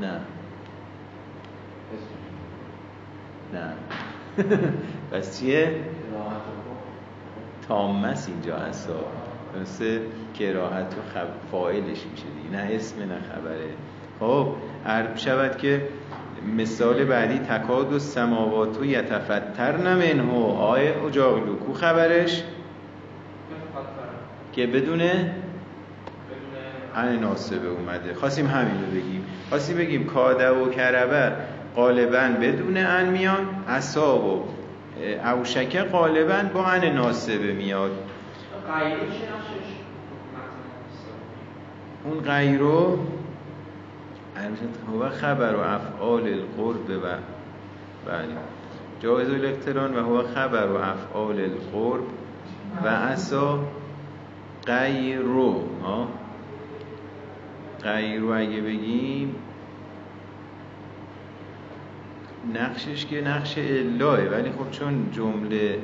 نه. 0.00 0.20
نه. 3.52 3.72
پس 5.12 5.40
چیه؟ 5.40 5.80
تامس 7.68 8.28
اینجا 8.28 8.56
اسا 8.56 9.04
مثل 9.60 10.00
کراهت 10.38 10.94
و 10.94 11.18
خب 11.18 11.50
فاعلش 11.52 12.06
میشه 12.06 12.24
دیگه. 12.42 12.62
نه 12.62 12.74
اسم 12.74 13.00
نه 13.00 13.18
خبره. 13.32 13.68
خب 14.20 14.52
عرب 14.86 15.16
شود 15.16 15.56
که 15.56 15.88
مثال 16.56 17.04
بعدی 17.04 17.38
تکاد 17.38 17.92
و 17.92 17.98
سماوات 17.98 18.80
و 18.80 18.84
یتفتر 18.84 19.76
نمنه 19.76 20.56
آیه 20.56 20.94
اجاقلو 21.06 21.56
کو 21.56 21.72
خبرش. 21.72 22.44
که 24.58 24.66
بدونه 24.66 25.34
ان 26.94 27.18
ناسبه 27.18 27.68
اومده. 27.68 28.14
خواستیم 28.14 28.46
همین 28.46 28.84
رو 28.84 28.90
بگیم. 28.90 29.24
خواستیم 29.48 29.76
بگیم 29.76 30.06
کاده 30.06 30.50
و 30.50 30.70
کربه 30.70 31.32
غالبا 31.76 32.28
بدون 32.42 32.76
ان 32.76 33.08
میان 33.08 33.46
اصاب 33.68 34.24
و 34.24 34.44
اوشکه 35.24 35.82
غالبا 35.82 36.42
با 36.54 36.64
ان 36.64 36.84
ناسبه 36.84 37.52
میاد. 37.52 37.90
اون 42.04 42.20
غیرو 42.20 42.98
هو 44.92 45.08
خبر 45.08 45.54
و 45.54 45.60
افعال 45.60 46.22
القرب 46.22 46.90
و 46.90 47.06
بله. 48.06 48.28
جایز 49.02 49.30
الاقتران 49.30 49.96
و 49.96 50.02
هو 50.02 50.22
خبر 50.22 50.66
و 50.66 50.76
افعال 50.76 51.40
القرب 51.40 52.04
و 52.84 52.88
اسا 52.88 53.58
غیرو 54.68 55.64
غیرو 57.82 58.32
اگه 58.32 58.60
بگیم 58.60 59.34
نقشش 62.54 63.06
که 63.06 63.20
نقش 63.20 63.54
الاه 63.58 64.20
ولی 64.20 64.50
خب 64.50 64.70
چون 64.70 65.10
جمله 65.12 65.78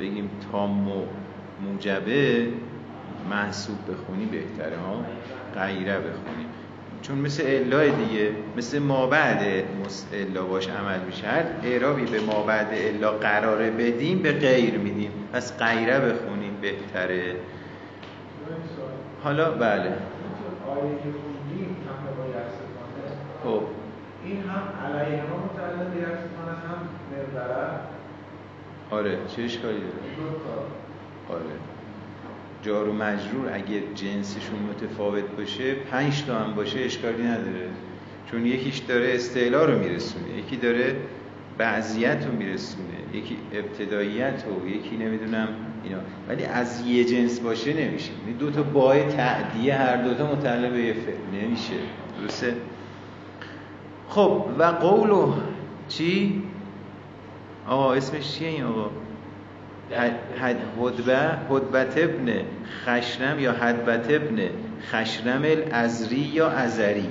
بگیم 0.00 0.30
تام 0.52 0.88
و 0.88 1.02
موجبه 1.62 2.48
محسوب 3.30 3.76
بخونی 3.90 4.24
بهتره 4.24 4.76
ها؟ 4.76 5.04
غیره 5.54 5.98
بخونیم 5.98 6.48
چون 7.02 7.18
مثل 7.18 7.42
الا 7.46 7.84
دیگه 7.84 8.30
مثل 8.56 8.78
ما 8.78 9.06
بعد 9.06 9.64
الا 10.12 10.44
باش 10.44 10.68
عمل 10.68 11.00
میشه 11.06 11.26
اعرابی 11.62 12.04
به 12.04 12.20
ما 12.20 12.42
بعد 12.42 12.68
الا 12.72 13.10
قراره 13.10 13.70
بدیم 13.70 14.18
به 14.18 14.32
غیر 14.32 14.78
میدیم. 14.78 15.10
پس 15.32 15.58
غیره 15.58 16.00
بخونیم 16.00 16.56
بهتره. 16.62 17.36
حالا 19.24 19.50
بله. 19.50 19.92
خب. 23.44 23.62
این 24.24 24.42
هم 24.42 24.62
علیه 24.86 25.22
ما 25.22 25.36
متعلق 25.44 25.86
هم 26.68 26.88
آره 28.90 29.18
چه 29.36 29.42
اشکالی 29.42 29.78
داره؟ 29.78 29.92
آره. 31.28 31.44
جار 32.62 32.88
و 32.88 32.92
مجرور 32.92 33.50
اگه 33.52 33.82
جنسشون 33.94 34.58
متفاوت 34.70 35.24
باشه 35.24 35.74
پنج 35.74 36.24
تا 36.24 36.38
هم 36.38 36.54
باشه 36.54 36.80
اشکالی 36.80 37.22
نداره. 37.22 37.68
چون 38.30 38.46
یکیش 38.46 38.78
داره 38.78 39.14
استعلا 39.14 39.64
رو 39.64 39.78
میرسونه 39.78 40.38
یکی 40.38 40.56
داره 40.56 40.96
بعضیت 41.58 42.26
رو 42.26 42.32
میرسونه 42.32 42.94
یکی 43.12 43.38
ابتداییت 43.52 44.44
رو 44.46 44.68
یکی 44.68 44.96
نمی‌دونم 44.96 45.48
اینا. 45.84 45.98
ولی 46.28 46.44
از 46.44 46.86
یه 46.86 47.04
جنس 47.04 47.40
باشه 47.40 47.72
نمیشه. 47.72 48.10
یعنی 48.20 48.38
دو 48.38 48.50
تا 48.50 48.62
بای 48.62 49.04
تعدیه 49.04 49.74
هر 49.74 49.96
دوتا 49.96 50.32
متعلق 50.32 50.70
به 50.70 50.80
یه 50.80 50.92
فعل. 50.92 51.42
نمیشه. 51.42 51.74
درسته؟ 52.20 52.54
خب 54.08 54.44
و 54.58 54.62
قولو 54.64 55.32
چی؟ 55.88 56.42
آقا 57.68 57.94
اسمش 57.94 58.32
چیه 58.32 58.48
این 58.48 58.64
آقا؟ 58.64 58.90
هدبه 60.40 61.18
هدبت 61.50 61.98
ابن 61.98 62.32
خشرم 62.84 63.38
یا 63.38 63.52
هدبت 63.52 64.10
ابن 64.10 64.40
خشرم 64.90 65.42
الازری 65.42 66.16
یا 66.16 66.48
ازری. 66.48 67.08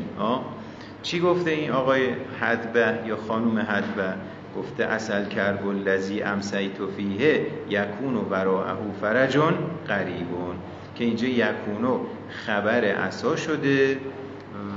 چی 1.02 1.20
گفته 1.20 1.52
این 1.52 1.72
آقای 1.72 2.08
هدبه 2.42 3.00
یا 3.06 3.18
خانوم 3.18 3.58
هدبه 3.58 4.14
گفته 4.58 4.84
اصل 4.84 5.26
کرب 5.26 5.68
الذی 5.68 6.22
امسیت 6.22 6.78
فیه 6.98 7.48
یکون 7.70 8.16
و 8.16 8.22
وراءه 8.30 8.78
فرجون 9.02 9.54
قریبون 9.88 10.56
که 10.96 11.04
اینجا 11.04 11.28
یکونو 11.28 12.00
خبر 12.30 12.86
اسا 12.86 13.36
شده 13.36 13.98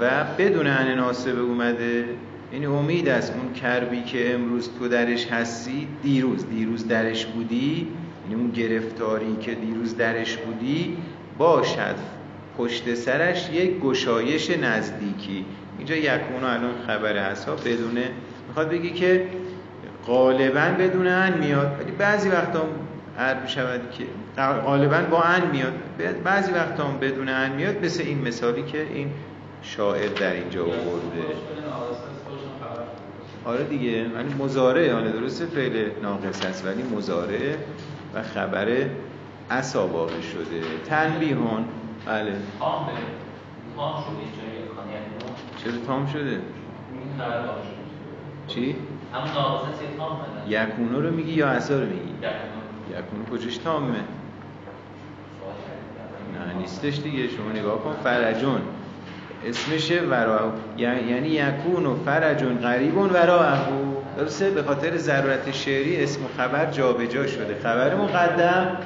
و 0.00 0.24
بدون 0.38 0.66
ان 0.66 0.94
ناسبه 0.94 1.40
اومده. 1.40 2.04
این 2.52 2.66
امید 2.66 3.08
است 3.08 3.32
اون 3.32 3.52
کربی 3.52 4.02
که 4.02 4.34
امروز 4.34 4.70
تو 4.78 4.88
درش 4.88 5.26
هستی 5.26 5.88
دیروز 6.02 6.48
دیروز 6.48 6.88
درش 6.88 7.26
بودی 7.26 7.88
یعنی 8.30 8.42
اون 8.42 8.50
گرفتاری 8.50 9.36
که 9.40 9.54
دیروز 9.54 9.96
درش 9.96 10.36
بودی 10.36 10.96
باشد. 11.38 11.94
پشت 12.58 12.94
سرش 12.94 13.50
یک 13.50 13.80
گشایش 13.80 14.50
نزدیکی. 14.50 15.44
اینجا 15.78 15.96
یکونو 15.96 16.46
الان 16.46 16.74
خبر 16.86 17.30
هست 17.30 17.48
بدونه. 17.48 18.10
می‌خواد 18.48 18.68
بگی 18.68 18.90
که 18.90 19.26
غالبا 20.06 20.74
بدون 20.78 21.06
ان 21.06 21.38
میاد. 21.38 21.80
ولی 21.80 21.90
بعضی 21.90 22.28
وقتا 22.28 22.62
عرب 23.18 23.46
شود 23.46 23.80
که 23.90 24.04
غالبا 24.38 25.00
با 25.10 25.22
ان 25.22 25.50
میاد. 25.50 25.72
بعضی 26.24 26.52
وقتا 26.52 26.84
بدون 26.84 27.28
ان 27.28 27.52
میاد. 27.52 27.84
مثل 27.84 28.02
این 28.02 28.28
مثالی 28.28 28.62
که 28.62 28.82
این 28.82 29.10
شاعر 29.62 30.08
در 30.08 30.32
اینجا 30.32 30.62
آورده. 30.62 31.24
آره 33.44 33.64
دیگه. 33.64 34.06
ولی 34.08 34.34
مزارع 34.38 34.92
آره 34.92 35.12
درسته 35.12 35.46
فعل 35.46 35.90
ناقص 36.02 36.44
هست 36.46 36.66
ولی 36.66 36.82
مزارع 36.82 37.54
و 38.14 38.22
خبر 38.22 38.66
واقع 39.74 40.20
شده. 40.20 40.60
تنبیهون. 40.88 41.64
بله. 42.06 42.32
تام 42.58 42.88
تام 43.76 43.94
شده 44.02 44.46
چرا 45.64 45.86
تام 45.86 46.06
شده؟ 46.06 46.40
چی؟ 48.46 48.76
همون 49.16 49.32
تام 49.34 49.60
یکونو 50.48 51.00
رو 51.00 51.10
میگی 51.10 51.32
یا 51.32 51.48
عصا 51.48 51.74
رو 51.74 51.86
میگی؟ 51.86 52.14
یکونو. 52.90 53.38
کجاش 53.38 53.56
تامه؟ 53.56 53.88
نه 53.88 53.94
نیستش 56.58 56.98
دیگه. 56.98 57.28
شما 57.28 57.52
نگاه 57.52 57.78
کن 57.78 57.94
فرجون. 58.04 58.60
اسمشه 59.46 60.00
ورا. 60.00 60.52
یعنی 60.76 61.28
یکون 61.28 61.86
و 61.86 61.96
فرجون 62.04 62.58
قریبون 62.58 63.10
ورا 63.10 63.52
درسته؟ 64.16 64.50
به 64.50 64.62
خاطر 64.62 64.96
ضرورت 64.96 65.52
شعری 65.52 66.02
اسم 66.02 66.24
و 66.24 66.28
خبر 66.36 66.70
جابجا 66.70 67.06
جا 67.06 67.26
شده. 67.26 67.60
خبر 67.62 67.94
مقدم 67.94 68.76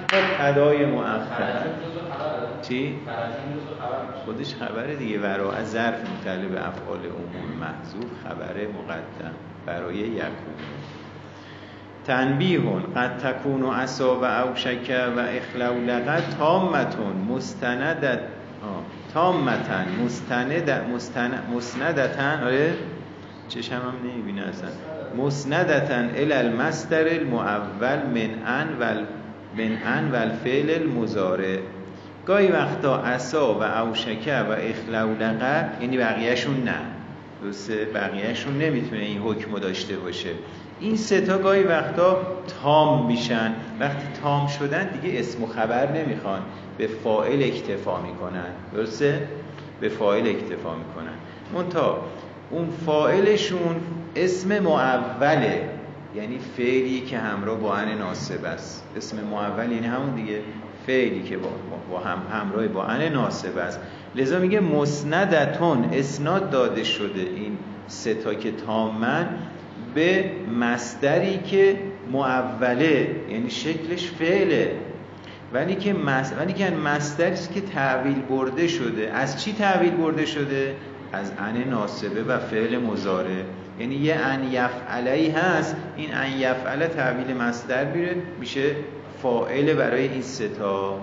ادای 0.40 0.84
مؤخر. 0.84 1.66
چی؟ 2.62 2.98
خودش 4.24 4.54
خبر 4.54 4.86
دیگه. 4.86 5.20
ورا 5.20 5.52
از 5.52 5.70
ظرف 5.70 6.00
مطلب 6.10 6.52
افعال 6.52 6.98
عموم 6.98 7.58
محذوف 7.60 8.10
خبر 8.24 8.54
مقدم. 8.54 9.34
برای 9.66 9.96
یکون. 9.96 10.54
تنبیهون 12.06 12.82
قد 12.96 13.18
تکون 13.18 13.62
و 13.62 13.70
عصا 13.70 14.20
و 14.20 14.24
اوشک 14.24 15.10
و 15.16 15.20
اخلو 15.20 15.84
لقد 15.84 16.22
تامتون 16.38 17.26
مستندت 17.28 18.20
تامتن 19.14 19.86
مستند 20.94 21.32
مسندتن 21.54 22.42
آره؟ 22.44 22.74
چشم 23.48 23.74
هم 23.74 24.10
نمی‌بینه 24.10 24.42
اصلا. 24.42 24.68
مسندتن 25.16 26.10
ال 26.16 26.32
المصدر 26.32 27.08
المعول 27.08 27.98
من 28.14 28.30
ان 28.46 28.68
و 28.80 28.94
من 29.56 29.82
ان 29.82 30.12
و 30.12 30.16
الفعل 30.16 30.70
المضارع. 30.70 31.58
گاهی 32.26 32.48
وقتا 32.48 32.96
عصا 32.96 33.54
و 33.54 33.62
اوشکه 33.62 34.36
و 34.36 34.52
اخلولقه 34.52 35.70
یعنی 35.80 35.96
بقیهشون 35.96 36.62
نه. 36.64 36.99
درسته 37.42 37.84
بقیهشون 37.84 38.58
نمی‌تونه 38.58 39.02
این 39.02 39.18
حکم 39.18 39.58
داشته 39.58 39.96
باشه. 39.96 40.30
این 40.80 40.96
ستا 40.96 41.38
گاهی 41.38 41.62
وقتا 41.62 42.22
تام 42.62 43.06
میشن. 43.06 43.54
وقتی 43.80 44.06
تام 44.22 44.46
شدن 44.46 44.88
دیگه 45.00 45.18
اسم 45.18 45.44
و 45.44 45.46
خبر 45.46 45.92
نمی‌خوان. 45.92 46.42
به 46.78 46.86
فائل 46.86 47.42
اکتفا 47.42 48.00
می‌کنن. 48.00 48.50
درسته؟ 48.74 49.28
به 49.80 49.88
فائل 49.88 50.26
اکتفا 50.26 50.74
می‌کنن. 50.74 51.14
منتها 51.54 52.04
اون 52.50 52.68
فائلشون 52.86 53.80
اسم 54.16 54.58
معوله 54.58 55.68
یعنی 56.16 56.38
فعلی 56.56 57.00
که 57.00 57.18
همراه 57.18 57.58
با 57.58 57.74
ان 57.74 57.98
ناسب 57.98 58.44
است. 58.44 58.84
اسم 58.96 59.16
معول 59.16 59.72
یعنی 59.72 59.86
همون 59.86 60.14
دیگه. 60.14 60.40
فعلی 60.86 61.22
که 61.22 61.36
با, 61.36 61.48
با 61.90 61.98
هم 61.98 62.18
همراه 62.32 62.68
با 62.68 62.84
ان 62.84 63.02
ناسب 63.02 63.58
است. 63.58 63.80
لذا 64.16 64.38
میگه 64.38 64.60
مسندتون 64.60 65.88
اسناد 65.92 66.50
داده 66.50 66.84
شده 66.84 67.20
این 67.20 67.58
ستا 67.88 68.34
که 68.34 68.52
تامن 68.52 69.28
به 69.94 70.30
مصدری 70.60 71.38
که 71.38 71.76
معوله 72.12 73.16
یعنی 73.30 73.50
شکلش 73.50 74.10
فعله. 74.10 74.72
ولی 75.52 75.74
که 75.74 75.92
مس... 75.92 76.32
ولی 76.38 76.52
که 76.52 76.70
مصدری 76.70 77.36
که 77.54 77.60
تعویل 77.60 78.20
برده 78.20 78.68
شده. 78.68 79.10
از 79.12 79.44
چی 79.44 79.52
تعویل 79.52 79.90
برده 79.90 80.26
شده؟ 80.26 80.74
از 81.12 81.32
ان 81.38 81.68
ناسبه 81.68 82.22
و 82.22 82.38
فعل 82.38 82.78
مزاره 82.78 83.44
یعنی 83.80 83.94
یه 83.94 84.14
ان 84.14 84.52
یفعلی 84.52 85.30
هست 85.30 85.76
این 85.96 86.14
ان 86.14 86.32
یفعله 86.32 86.86
تعویل 86.86 87.36
مصدر 87.36 87.84
میره 87.84 88.16
میشه 88.40 88.76
فاعل 89.22 89.74
برای 89.74 90.08
این 90.08 90.22
ستا 90.22 91.00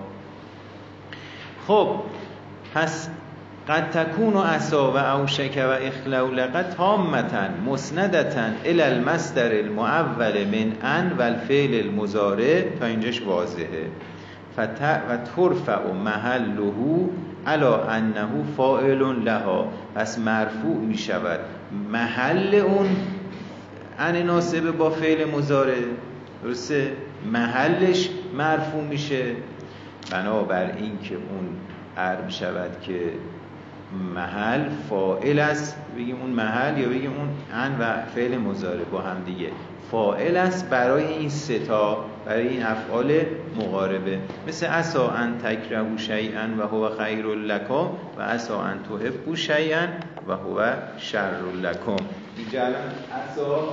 خب 1.66 2.00
پس 2.74 3.08
قد 3.68 3.90
تکون 3.90 4.34
و 4.34 4.40
عصا 4.40 4.92
و 4.92 4.96
اوشک 4.96 5.56
و 5.56 5.70
اخلو 5.70 6.34
لقد 6.34 6.70
تامتا 6.70 7.48
مسندتا 7.66 8.44
الى 8.64 8.82
المصدر 8.82 9.52
المعول 9.52 10.44
من 10.44 10.72
ان 10.82 11.12
و 11.18 11.22
الفعل 11.22 11.74
المزاره 11.74 12.78
تا 12.80 12.86
اینجاش 12.86 13.22
واضحه. 13.22 13.86
و 14.58 14.66
ترفع 15.36 15.92
محله 15.92 17.08
علا 17.46 17.88
انه 17.88 18.28
فاعل 18.56 19.02
لها. 19.24 19.68
پس 19.94 20.18
مرفوع 20.18 20.76
می 20.76 20.98
شود 20.98 21.40
محل 21.92 22.54
اون 22.54 22.86
ان 23.98 24.16
ناسبه 24.16 24.70
با 24.70 24.90
فعل 24.90 25.30
مزاره 25.30 25.76
درسته؟ 26.44 26.92
محلش 27.32 28.10
مرفوع 28.34 28.84
میشه. 28.84 29.24
بنابر 30.10 30.72
این 30.76 30.98
که 31.02 31.14
اون 31.14 31.48
عرب 31.98 32.28
شود 32.28 32.80
که 32.82 33.00
محل 34.14 34.68
فائل 34.90 35.38
است 35.38 35.76
بگیم 35.96 36.20
اون 36.20 36.30
محل 36.30 36.78
یا 36.78 36.88
بگیم 36.88 37.12
اون 37.16 37.28
ان 37.52 37.80
و 37.80 38.06
فعل 38.14 38.38
مزاره 38.38 38.84
با 38.84 39.00
هم 39.00 39.22
دیگه. 39.26 39.50
فائل 39.90 40.36
است 40.36 40.70
برای 40.70 41.04
این 41.04 41.28
ستا 41.28 42.04
برای 42.26 42.48
این 42.48 42.62
افعال 42.62 43.20
مقاربه. 43.56 44.18
مثل 44.48 44.66
اسا 44.66 45.10
ان 45.10 45.38
تکرهو 45.38 45.98
شیئا 45.98 46.48
و 46.58 46.62
هو 46.62 46.88
خیر 46.96 47.26
لکم 47.26 47.88
و 48.18 48.20
اسا 48.20 48.62
ان 48.62 48.78
تحبو 48.82 49.36
شیئا 49.36 49.86
و 50.28 50.32
هو 50.32 50.72
شر 50.96 51.42
لکم. 51.62 51.96
اینجا 52.36 52.66
الان 52.66 52.82
اسا 53.10 53.68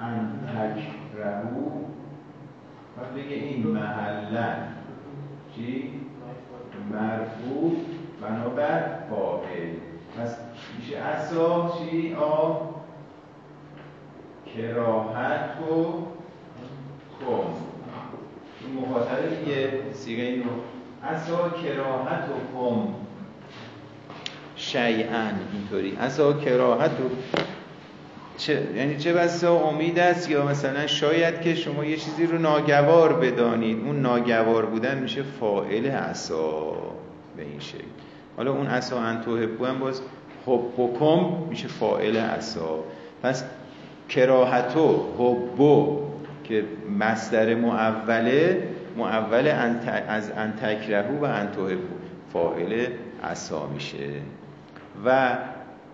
ان 0.00 0.40
تکرهو 0.46 1.89
و 3.00 3.18
بگه 3.18 3.36
این 3.36 3.66
محلن. 3.66 4.56
چی؟ 5.56 5.90
مرفوع 6.92 7.76
بنابر 8.22 8.98
فاعل 9.10 9.68
پس 10.18 10.36
میشه 10.78 10.96
اسا 10.98 11.72
چی؟ 11.78 12.14
آ؟ 12.14 12.56
کراهت 14.56 15.50
و 15.70 15.84
کم. 17.20 17.50
این 18.60 18.78
مخاطره 18.80 19.36
دیگه 19.36 19.72
سیگه 19.92 20.22
اینو 20.22 20.50
اسا 21.04 21.50
کراهت 21.50 22.24
و 22.28 22.58
کم. 22.58 22.94
شیعن 24.56 25.34
اینطوری. 25.52 25.96
اسا 26.00 26.32
کراهت 26.32 26.90
و 26.90 27.04
چه، 28.40 28.68
یعنی 28.76 28.96
چه 28.96 29.12
بسا 29.12 29.58
امید 29.58 29.98
است 29.98 30.30
یا 30.30 30.46
مثلا 30.46 30.86
شاید 30.86 31.40
که 31.40 31.54
شما 31.54 31.84
یه 31.84 31.96
چیزی 31.96 32.26
رو 32.26 32.38
ناگوار 32.38 33.12
بدانید. 33.12 33.84
اون 33.84 34.00
ناگوار 34.00 34.66
بودن 34.66 34.98
میشه 34.98 35.22
فائل 35.40 35.86
عصا 35.86 36.72
به 37.36 37.42
این 37.42 37.60
شکل. 37.60 37.84
حالا 38.36 38.52
اون 38.52 38.66
عصا 38.66 39.00
انتوهبو 39.00 39.66
هم 39.66 39.78
باز 39.78 40.02
حبکم 40.46 41.48
میشه 41.48 41.68
فائل 41.68 42.16
عصا. 42.16 42.78
پس 43.22 43.44
کراهتو 44.08 45.06
حبو 45.18 46.00
که 46.44 46.64
مصدر 46.98 47.54
معوله 47.54 48.62
معول 48.96 49.48
از 50.08 50.30
انتکرهو 50.36 51.18
و 51.20 51.24
انتوهبو 51.24 51.94
فائل 52.32 52.86
عصا 53.24 53.66
میشه. 53.66 54.08
و 55.04 55.36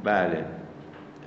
بله. 0.04 0.44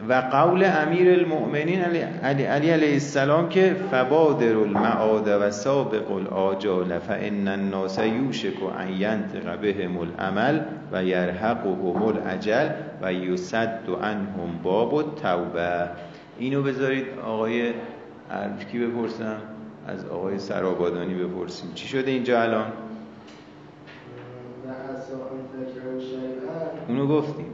و 0.07 0.13
قول 0.13 0.63
امیر 0.63 1.19
المؤمنین 1.19 1.81
علی, 1.81 1.99
علی 2.23 2.69
علیه 2.69 2.93
السلام 2.93 3.49
که 3.49 3.75
فبادر 3.91 4.55
المعاد 4.55 5.27
و 5.27 5.51
سابق 5.51 6.11
الاجال 6.11 6.99
فان 6.99 7.47
الناس 7.47 7.99
یوشک 7.99 8.63
ان 8.77 8.89
ینطق 8.89 9.57
بهم 9.61 9.97
العمل 9.97 10.59
و 10.91 11.03
یرحقهم 11.03 12.03
الاجل 12.03 12.69
و 13.01 13.13
یسد 13.13 13.79
عنهم 14.03 14.59
باب 14.63 14.93
التوبه. 14.93 15.89
اینو 16.39 16.63
بذارید 16.63 17.05
آقای 17.25 17.73
کی 18.71 18.79
بپرسم؟ 18.79 19.37
از 19.87 20.05
آقای 20.05 20.39
سرابادانی 20.39 21.13
بپرسیم. 21.13 21.71
چی 21.73 21.87
شده 21.87 22.11
اینجا 22.11 22.41
الان؟ 22.41 22.65
اونو 26.87 27.07
گفتیم. 27.07 27.48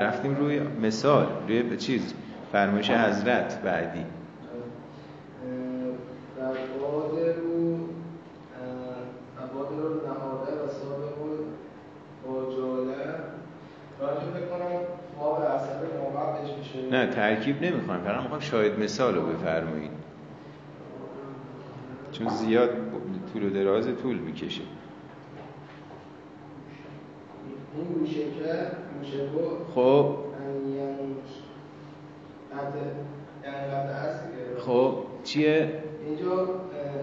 رفتیم 0.00 0.36
روی 0.36 0.60
مثال 0.60 1.26
روی 1.48 1.76
چیز 1.76 2.14
فرمایش 2.52 2.90
حضرت 2.90 3.62
بعدی. 3.62 4.04
نه 16.90 17.06
ترکیب 17.06 17.62
نمی‌خوایم 17.62 18.00
فقط 18.00 18.22
می‌خوام 18.22 18.40
شاید 18.40 18.78
مثال 18.78 19.14
رو 19.14 19.22
بفرمایید. 19.22 19.90
چون 22.12 22.28
زیاد 22.28 22.70
طول 23.32 23.42
و 23.42 23.50
دراز 23.50 23.88
طول 24.02 24.16
می‌کشه. 24.16 24.62
این 27.80 27.98
میشه 28.00 28.20
که 28.20 28.66
میشه 29.00 29.18
خب. 29.74 30.16
خب. 34.58 34.92
چیه؟ 35.24 35.82
اینجا 36.06 36.42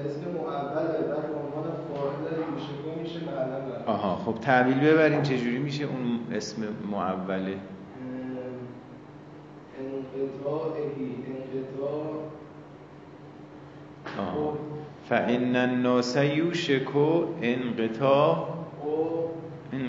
اسم 0.05 0.21
معوله 0.37 0.97
بعد 1.07 1.25
عنوان 1.25 1.67
فاعل 1.87 2.39
یوشکو 2.39 3.01
میشه 3.01 3.19
معلم 3.25 3.83
آها. 3.85 4.15
خب 4.15 4.39
تعبیل 4.39 4.79
ببرین 4.79 5.21
چجوری 5.21 5.57
میشه 5.57 5.83
اون 5.83 6.19
اسم 6.35 6.61
معوله؟ 6.91 7.57
انقطاعی 9.79 11.15
انقطاع. 11.27 12.13
فان 15.09 15.55
الناس 15.55 16.17
یوشکو 16.17 17.23
انقطاع 17.41 18.56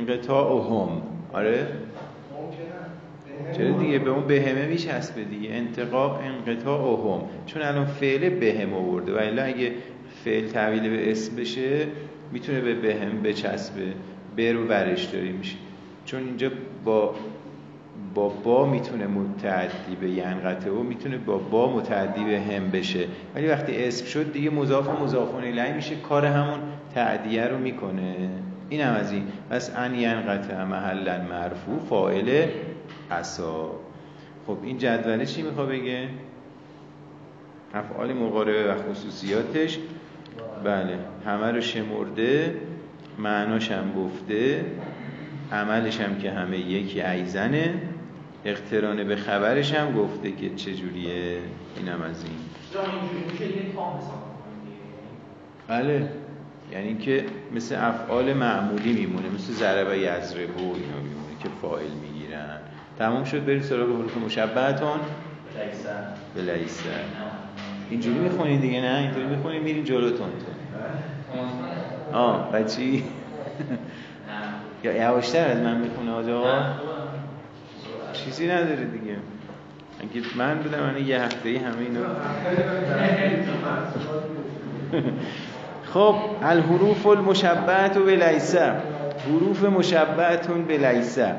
انقطاعهم 0.08 1.02
آره. 1.32 1.66
چرا 3.52 3.70
دیگه؟ 3.70 3.98
به 3.98 4.10
اون 4.10 4.26
بهمه 4.26 4.66
میچسبه 4.66 5.24
دیگه. 5.24 5.50
انتقاق 5.50 6.20
انقطاعهم 6.24 7.28
چون 7.46 7.62
الان 7.62 7.86
فعل 7.86 8.28
بهم 8.28 8.74
آورده. 8.74 9.14
و 9.14 9.16
الا 9.16 9.42
اگه 9.42 9.72
فعل 10.24 10.46
تحویل 10.46 10.90
به 10.90 11.10
اسم 11.10 11.36
بشه 11.36 11.86
می‌تونه 12.32 12.60
به 12.60 12.74
بهم 12.74 13.22
بچسبه. 13.22 13.82
به 14.36 14.52
رو 14.52 14.64
برش 14.64 15.04
داری 15.04 15.32
میشه 15.32 15.56
چون 16.04 16.20
اینجا 16.20 16.50
با 16.84 17.14
با 18.14 18.28
با 18.28 18.66
می‌تونه 18.66 19.06
متعدی 19.06 19.96
به 20.00 20.10
ینقطه 20.10 20.70
و 20.70 20.82
می‌تونه 20.82 21.18
با 21.18 21.38
با 21.38 21.76
متعدی 21.76 22.24
به 22.24 22.40
هم 22.40 22.70
بشه. 22.70 23.04
ولی 23.34 23.46
وقتی 23.46 23.84
اسم 23.84 24.06
شد 24.06 24.32
دیگه 24.32 24.50
مضاف 24.50 24.88
و 24.88 25.04
مضاف 25.04 25.34
الیه 25.34 25.72
میشه. 25.72 25.96
کار 25.96 26.26
همون 26.26 26.60
تعدیه 26.94 27.44
رو 27.44 27.58
می‌کنه. 27.58 28.30
این 28.68 28.80
هم 28.80 28.94
از 28.94 29.12
این. 29.12 29.28
پس 29.50 29.76
ان 29.76 29.94
ینقطع 29.94 30.64
محلا 30.64 31.22
مرفوع 31.22 31.78
فاعل 31.90 32.46
عصا. 33.10 33.70
خب 34.46 34.58
این 34.62 34.78
جدوله 34.78 35.26
چی 35.26 35.42
میخوا 35.42 35.66
بگه؟ 35.66 36.08
افعال 37.74 38.12
مقاربه 38.12 38.72
و 38.72 38.74
خصوصیاتش. 38.82 39.78
بله 40.64 40.98
همه 41.26 41.52
رو 41.52 41.60
شمرده 41.60 42.54
معناش 43.18 43.70
هم 43.70 43.92
گفته 43.92 44.64
عملش 45.52 46.00
هم 46.00 46.18
که 46.18 46.30
همه 46.30 46.58
یکی 46.58 47.02
ایزنه 47.02 47.74
اقترانه 48.44 49.04
به 49.04 49.16
خبرش 49.16 49.74
هم 49.74 49.92
گفته 49.92 50.32
که 50.32 50.54
چجوریه 50.54 51.38
اینم 51.76 52.02
از 52.02 52.24
این. 52.24 52.38
بله. 55.68 56.08
یعنی 56.72 56.98
که 56.98 57.24
مثل 57.54 57.74
افعال 57.74 58.32
معمولی 58.32 58.92
میمونه 58.92 59.28
مثل 59.28 59.52
ضربه 59.52 59.98
یزربو 59.98 60.74
اینا 60.74 60.96
میمونه 61.02 61.36
که 61.42 61.48
فاعل 61.62 61.90
می‌گیرن. 61.90 62.58
تمام 62.98 63.24
شد 63.24 63.44
بریم 63.44 63.62
سراغ 63.62 63.88
حروف 63.88 64.16
مشبهتون. 64.16 65.00
بلیسه 66.36 66.90
اینجوری 67.90 68.18
می‌خونین 68.18 68.60
دیگه 68.60 68.80
نه؟ 68.80 68.98
اینجوری 68.98 69.26
می‌خونین 69.26 69.62
میرین 69.62 69.84
جلوتون. 69.84 70.28
تو 72.12 72.16
آه 72.18 72.52
بچی 72.52 73.04
یا 74.84 74.92
یواشتر 74.92 75.48
از 75.48 75.58
من 75.58 75.76
می‌خونه 75.76 76.12
آجا؟ 76.12 76.74
چیزی 78.12 78.48
نداره 78.48 78.84
دیگه. 78.84 79.16
اگه 80.00 80.22
من 80.36 80.58
بودم 80.58 80.80
من 80.80 81.06
یه 81.06 81.22
هفته 81.22 81.48
ای 81.48 81.56
همه 81.56 81.80
اینو 81.80 82.00
خب 85.94 86.14
الحروف 86.42 87.06
المشبهت 87.06 87.96
و 87.96 88.10
لیسه 88.10 88.72
حروف 89.26 89.64
مشبهتون 89.64 90.64
به 90.64 90.78
لیسه 90.78 91.34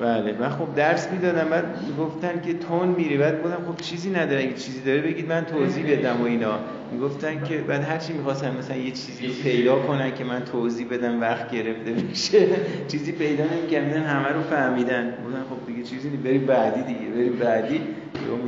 بله 0.00 0.34
من 0.40 0.48
خب 0.48 0.74
درس 0.76 1.08
می‌دادم 1.12 1.48
بعد 1.48 1.64
گفتن 1.98 2.40
که 2.40 2.54
تون 2.54 2.88
میری. 2.88 3.16
بعد 3.16 3.42
بودم 3.42 3.58
خب 3.68 3.82
چیزی 3.82 4.10
نداره. 4.10 4.42
اگه 4.42 4.52
چیزی 4.54 4.80
داره 4.80 5.00
بگید 5.00 5.28
من 5.28 5.44
توضیح 5.44 5.98
بدم 5.98 6.20
و 6.20 6.24
اینا. 6.24 6.58
می‌گفتن 6.92 7.44
که 7.44 7.56
بعد 7.56 7.82
هرچی 7.82 8.12
می‌خواستن 8.12 8.56
مثلا 8.58 8.76
یه 8.76 8.90
چیزی 8.90 9.26
رو 9.26 9.32
پیدا 9.42 9.76
کنن 9.76 10.14
که 10.14 10.24
من 10.24 10.44
توضیح 10.44 10.86
بدم 10.90 11.20
وقت 11.20 11.50
گرفته 11.50 11.90
میشه 12.08 12.46
چیزی 12.90 13.12
پیدا 13.12 13.44
نمی‌کردن 13.44 14.02
همه 14.02 14.28
رو 14.28 14.42
فهمیدن. 14.42 15.10
بودن 15.24 15.42
خب 15.50 15.66
دیگه 15.66 15.82
چیزی 15.82 16.08
بریم 16.08 16.46
بعدی 16.46 16.82
دیگه 16.82 17.10
بریم 17.10 17.32
بعدی. 17.32 17.80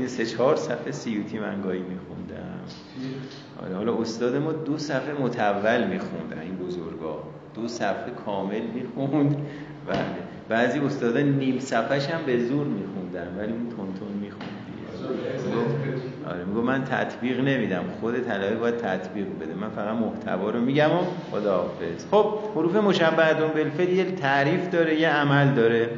یه 0.00 0.06
سه 0.06 0.26
چهار 0.26 0.56
صفحه 0.56 0.92
سیوتی 0.92 1.38
منگاهی 1.38 1.78
میخوندم 1.78 2.13
آره 3.62 3.76
حالا 3.76 4.00
استاد 4.00 4.36
ما 4.36 4.52
دو 4.52 4.78
صفحه 4.78 5.12
متول 5.20 5.84
میخوندن 5.86 6.38
این 6.42 6.56
بزرگا. 6.56 7.22
دو 7.54 7.68
صفحه 7.68 8.10
کامل 8.26 8.60
می‌خوند. 8.60 9.36
بله. 9.86 9.98
بعضی 10.48 10.78
استادا 10.78 11.20
نیم 11.20 11.58
صفحش 11.58 12.08
هم 12.08 12.22
به 12.26 12.38
زور 12.38 12.66
میخوندن 12.66 13.38
ولی 13.38 13.52
اون 13.52 13.68
تون 13.68 13.94
تون 13.98 14.08
می‌خوند. 14.20 14.50
آره 16.30 16.44
میگو 16.44 16.62
من 16.62 16.84
تطبیق 16.84 17.40
نمیدم. 17.40 17.84
خود 18.00 18.20
طلبه 18.20 18.56
باید 18.56 18.76
تطبیق 18.76 19.26
بده. 19.40 19.54
من 19.54 19.70
فقط 19.70 19.96
محتوا 19.96 20.50
رو 20.50 20.60
میگم 20.60 20.90
و 20.90 21.00
خداحافظ 21.30 22.06
خب 22.10 22.38
حروف 22.54 22.76
مشبهتون 22.76 23.48
بالفعل 23.48 23.88
یه 23.88 24.04
تعریف 24.04 24.70
داره 24.70 25.00
یه 25.00 25.08
عمل 25.08 25.54
داره. 25.54 25.90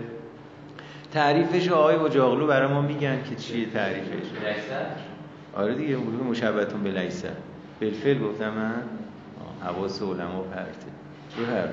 تعریفش 1.13 1.69
آقای 1.69 1.97
اجاغلو 1.97 2.47
برای 2.47 2.73
ما 2.73 2.83
میگن 2.83 3.19
که 3.31 3.37
چیه 3.37 3.67
تعریفش. 3.67 4.27
آره 5.57 5.75
دیگه 5.75 5.97
حروف 5.97 6.23
مشبهتون 6.31 6.83
به 6.83 6.91
لیسه 6.91 7.31
بالفعل 7.81 8.19
گفتم 8.19 8.51
من. 8.51 8.83
حواس 9.65 10.03
علما 10.03 10.41
پرته. 10.41 10.87
چی؟ 11.37 11.45
هر 11.45 11.69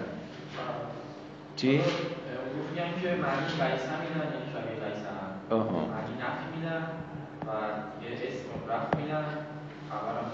چی؟ 1.55 1.67
میگم 1.67 1.81
که 3.01 3.07
معنی 3.07 3.45
لیسه 3.45 3.93
میدن 4.01 4.19
یعنی 4.19 4.45
شبیه 4.53 4.87
لیسه 4.87 5.09
هم. 5.09 5.57
آها. 5.57 5.79
معنی 5.79 6.13
نفی 6.21 6.45
میدن 6.55 6.83
و 7.47 7.51
یه 8.03 8.13
اسم 8.13 8.73
رفت 8.73 8.95
میدن. 8.95 9.25
خبرم 9.89 10.25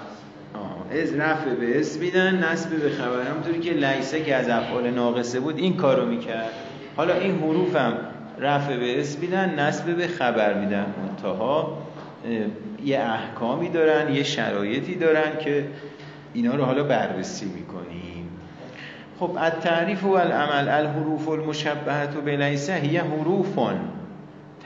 از 1.02 1.14
رفع 1.14 1.56
به 1.56 1.80
اسم 1.80 2.00
میدن 2.00 2.44
نصب 2.44 2.70
به 2.70 2.90
خبر. 2.90 3.22
همونطوری 3.22 3.60
که 3.60 3.72
لیسه 3.72 4.24
که 4.24 4.36
از 4.36 4.50
افعال 4.50 4.90
ناقصه 4.90 5.40
بود 5.40 5.58
این 5.58 5.78
کارو 5.78 6.06
می‌کرد. 6.06 6.54
حالا 6.96 7.14
این 7.14 7.40
حروف 7.40 7.76
هم 7.76 7.94
رفع 8.40 8.78
به 8.78 9.00
اسم 9.00 9.20
میدن 9.20 9.60
نصب 9.60 9.96
به 9.96 10.08
خبر 10.08 10.54
میدن. 10.54 10.94
منتها 11.02 11.78
یه 12.86 13.00
احکامی 13.00 13.70
دارن 13.70 14.13
یه 14.13 14.24
شرایطی 14.24 14.96
دارن 14.96 15.38
که 15.39 15.68
اینا 16.34 16.56
رو 16.56 16.63
حالا 16.63 16.84
بررسی 16.84 17.46
می‌کنیم. 17.46 18.30
خب 19.20 19.32
از 19.38 19.52
تعریف 19.52 20.04
و 20.04 20.12
العمل 20.12 20.70
الحروف 20.70 21.30
المشبهت 21.30 22.10
به 22.10 22.38
لیسه 22.38 22.74
هی 22.74 22.98
حروفان 22.98 23.80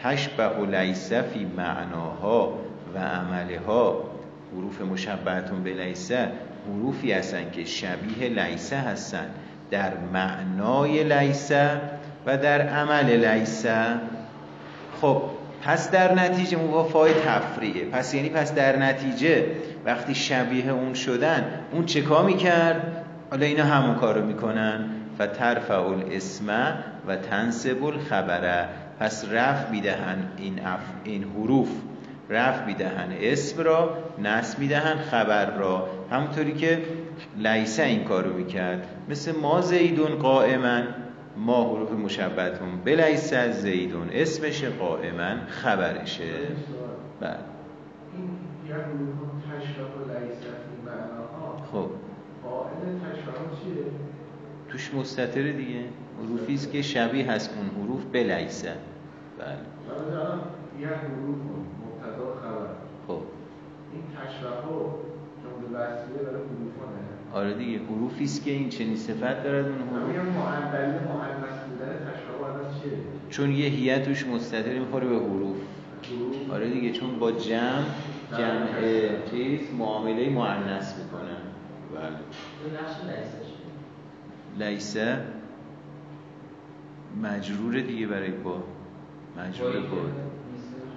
تشبه 0.04 0.66
لیسه 0.66 1.22
فی 1.22 1.46
معناها 1.58 2.54
و 2.96 3.00
عملها. 3.00 4.04
حروف 4.56 4.82
مشبهتون 4.82 5.64
به 5.64 5.74
لیسه 5.74 6.32
حروفی 6.68 7.12
هستن 7.12 7.52
که 7.52 7.66
شبیه 7.66 8.30
لیسه 8.30 8.78
هستن. 8.78 9.26
در 9.72 9.92
معنای 10.14 11.04
لیسه 11.04 11.70
و 12.26 12.38
در 12.38 12.62
عمل 12.62 13.26
لیسه 13.26 13.86
خب 15.02 15.22
پس 15.66 15.92
در 15.92 16.14
نتیجه 16.14 16.58
با 16.58 16.84
فای 16.84 17.14
تفریعه 17.14 17.86
پس 17.86 18.14
یعنی 18.14 18.30
پس 18.30 18.56
در 18.56 18.78
نتیجه 18.78 19.46
وقتی 19.86 20.16
شبیه 20.16 20.70
اون 20.70 20.94
شدن 20.94 21.46
اون 21.72 21.86
چه 21.86 22.02
کار 22.02 22.26
می‌کرد؟ 22.26 23.06
حالا 23.32 23.46
اینا 23.46 23.64
همون 23.64 23.96
کارو 23.96 24.26
می‌کنن. 24.26 24.86
و 25.20 25.28
ترفع 25.28 25.80
الاسم 25.80 26.74
و 27.08 27.16
تنسب 27.16 27.84
الخبره 27.84 28.66
پس 29.00 29.26
رفع 29.32 29.72
می‌دهن 29.72 30.18
این, 30.38 30.60
اف... 30.66 30.80
این 31.04 31.24
حروف. 31.24 31.70
رفع 32.30 32.66
می‌دهن 32.66 33.08
اسم 33.22 33.64
را 33.64 33.98
نصب 34.24 34.60
می‌دهن 34.60 34.96
خبر 35.12 35.46
را. 35.46 35.88
همونطوری 36.12 36.54
که 36.54 36.82
لیسه 37.38 37.84
این 37.84 38.04
کارو 38.04 38.34
می‌کرد. 38.34 38.88
مثل 39.10 39.32
ما 39.42 39.62
زیدون 39.62 40.16
قائما. 40.16 40.82
ما 41.38 41.76
حروف 41.76 41.92
مشبهتون 41.92 42.82
بلیسه 42.86 43.36
از 43.36 43.62
زیدون 43.62 44.10
اسمش 44.10 44.64
قائما 44.64 45.36
خبرشه. 45.48 46.34
بله. 47.20 47.38
خب؟ 51.72 51.90
توش 54.70 54.94
مستطره 54.94 55.54
دیگه. 55.54 55.80
حروفی 56.20 56.54
است 56.54 56.72
که 56.72 56.82
شبیه 56.82 57.32
هست 57.32 57.58
اون 57.58 57.86
حروف 57.86 58.06
بلیسه. 58.06 58.72
بله. 59.40 59.58
یه 60.80 60.88
حروف 60.88 61.38
مبتدا 61.38 62.36
خبر. 62.42 62.70
خب. 63.08 63.22
این 63.94 64.04
تشبه 64.18 65.04
وصلیه 65.74 66.18
برای 66.18 66.42
حروفانه. 66.42 67.13
آره 67.34 67.54
دیگه 67.54 67.80
حروفی 67.80 68.24
است 68.24 68.44
که 68.44 68.52
این 68.52 68.70
چنین 68.70 68.96
صفت 68.96 69.44
دارد 69.44 69.66
اون 69.66 69.76
حروف. 69.90 70.16
چون 73.30 73.52
یه 73.52 73.66
هیئت 73.66 74.06
توش 74.06 74.28
مستطر 74.28 74.80
می‌خوره 74.80 75.08
به 75.08 75.16
حروف. 75.16 75.56
آره 76.52 76.70
دیگه 76.70 76.92
چون 76.92 77.20
با 77.20 77.32
جمع 77.32 77.86
جمع 78.38 78.68
چیز 79.32 79.62
معامله 79.78 80.30
مؤنث 80.30 80.94
می‌کنن 80.98 81.38
بله. 81.96 82.18
لیسه 84.70 85.18
مجروره 87.24 87.82
دیگه 87.82 88.08
برای 88.08 88.32
با. 88.32 88.64
مجروره 89.38 89.80
با 89.80 89.98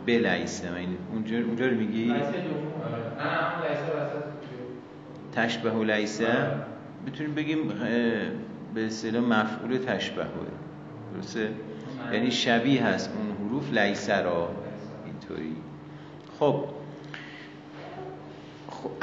به 0.07 0.19
لیسه 0.19 0.69
اونجا 1.13 1.67
رو 1.67 1.77
میگی؟ 1.77 2.13
تشبه 2.13 3.93
و 3.97 4.05
لیسه 4.05 4.36
می‌تونیم 7.05 7.35
بگیم 7.35 7.69
به 8.75 8.87
اصطلاح 8.87 9.23
مفعول 9.23 9.79
تشبه 9.79 10.25
درسته؟ 11.15 11.51
یعنی 12.13 12.31
شبیه 12.31 12.87
هست 12.87 13.11
اون 13.17 13.49
حروف 13.49 13.73
لیسه 13.73 14.21
را. 14.21 14.49
اینطوری. 15.07 15.57
خب. 16.39 16.65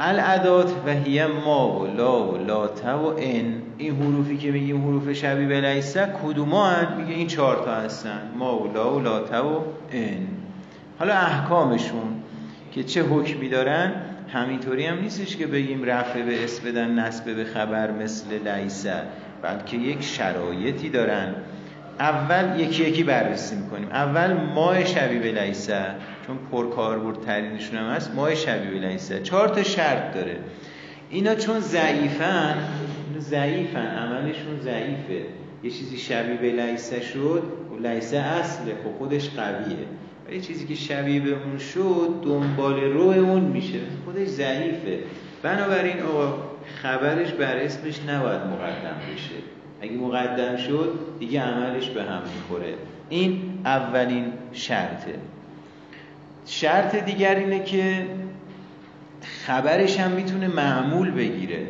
العدات 0.00 0.72
و 0.86 0.90
هی 0.90 1.26
ما 1.26 1.80
و 1.80 1.86
لا 1.86 2.32
و 2.32 2.36
لاته 2.36 2.90
و 2.92 3.06
ان. 3.18 3.62
این 3.78 3.96
حروفی 4.02 4.36
که 4.36 4.50
میگیم 4.50 4.84
حروف 4.84 5.12
شبیه 5.12 5.46
به 5.46 5.60
لیسه 5.60 6.14
کدوما 6.24 6.70
میگه 6.98 7.14
این 7.14 7.26
چهار 7.26 7.64
تا 7.64 7.74
هستن. 7.74 8.30
ما 8.38 8.58
و 8.58 8.72
لا 8.72 8.94
و 8.94 9.00
لاته 9.00 9.38
و 9.38 9.60
ان. 9.92 10.26
حالا 10.98 11.14
احکامشون 11.14 12.22
که 12.72 12.84
چه 12.84 13.02
حکمی 13.02 13.48
دارن؟ 13.48 13.92
همینطوری 14.34 14.86
هم 14.86 15.00
نیستش 15.00 15.36
که 15.36 15.46
بگیم 15.46 15.84
رفع 15.84 16.22
به 16.22 16.44
اسم 16.44 16.64
بدن 16.64 16.98
نسب 16.98 17.36
به 17.36 17.44
خبر 17.44 17.90
مثل 17.90 18.48
لیسه 18.48 19.02
بلکه 19.42 19.76
یک 19.76 20.02
شرایطی 20.02 20.88
دارن. 20.88 21.34
اول 21.98 22.60
یکی 22.60 22.84
یکی 22.84 23.02
بررسی 23.02 23.56
می‌کنیم. 23.56 23.88
اول 23.88 24.32
ماه 24.32 24.84
شبیه 24.84 25.18
به 25.18 25.32
لیسه 25.32 25.84
چون 26.26 26.38
پرکاربرد 26.52 27.20
ترینشون 27.20 27.78
هم 27.78 27.86
هست 27.86 28.14
ماه 28.14 28.34
شبیه 28.34 28.80
به 28.80 28.88
لیسه 28.88 29.20
چهار 29.20 29.48
تا 29.48 29.62
شرط 29.62 30.14
داره. 30.14 30.36
اینا 31.10 31.34
چون 31.34 31.60
ضعیفن 31.60 32.54
ضعیفن 33.18 33.86
عملشون 33.86 34.60
ضعیفه. 34.60 35.26
یه 35.62 35.70
چیزی 35.70 35.98
شبیه 35.98 36.36
به 36.36 36.50
لیسه 36.52 37.00
شد 37.00 37.42
و 37.72 37.86
لیسه 37.86 38.18
اصله 38.18 38.74
خب 38.84 38.98
خودش 38.98 39.30
قویه. 39.30 39.76
ولی 40.28 40.40
چیزی 40.40 40.66
که 40.66 40.74
شبیه 40.74 41.20
به 41.20 41.30
اون 41.30 41.58
شد 41.58 42.14
دنبال 42.22 42.80
رو 42.80 43.00
اون 43.00 43.40
میشه. 43.40 43.78
خودش 44.04 44.28
ضعیفه. 44.28 44.98
بنابراین 45.42 46.02
آقا 46.02 46.34
خبرش 46.82 47.32
بر 47.32 47.56
اسمش 47.56 48.00
نباید 48.08 48.40
مقدم 48.40 48.96
بشه. 49.14 49.34
اگه 49.80 49.92
مقدم 49.92 50.56
شد 50.56 50.98
دیگه 51.18 51.40
عملش 51.40 51.88
به 51.88 52.02
هم 52.02 52.22
می‌خوره. 52.36 52.74
این 53.08 53.60
اولین 53.64 54.32
شرطه. 54.52 55.14
شرط 56.46 56.96
دیگر 56.96 57.34
اینه 57.34 57.64
که 57.64 58.06
خبرش 59.46 60.00
هم 60.00 60.10
می‌تونه 60.10 60.48
معمول 60.48 61.10
بگیره. 61.10 61.66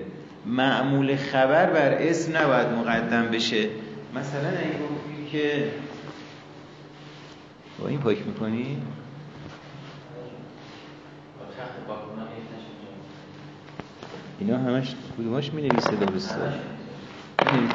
معمول 0.46 1.16
خبر 1.16 1.66
بر 1.66 1.92
اسم 1.92 2.36
نباید 2.36 2.68
مقدم 2.68 3.28
بشه. 3.32 3.68
مثلا 4.14 4.50
گفتی 4.50 5.30
که 5.32 5.64
با 7.84 7.90
این 7.90 8.00
پاک 8.00 8.26
می‌کنی؟ 8.26 8.82
اینا 14.38 14.58
همش 14.58 14.94
کدوماش 15.18 15.52
می 15.52 15.62
نویسه 15.62 15.96
درسته؟ 15.96 16.52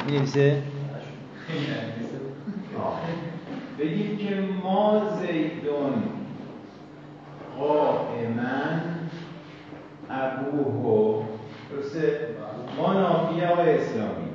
می 0.06 0.16
نویسه؟ 0.16 0.62
بگیم 3.78 4.16
که 4.16 4.48
ما 4.62 5.02
زیدون 5.20 6.02
قائما 7.58 8.80
ابوه 10.10 11.26
درسته؟ 11.70 12.28
ما 12.76 12.92
نافیه 12.92 13.48
آقای 13.48 13.78
اسلامی 13.78 14.30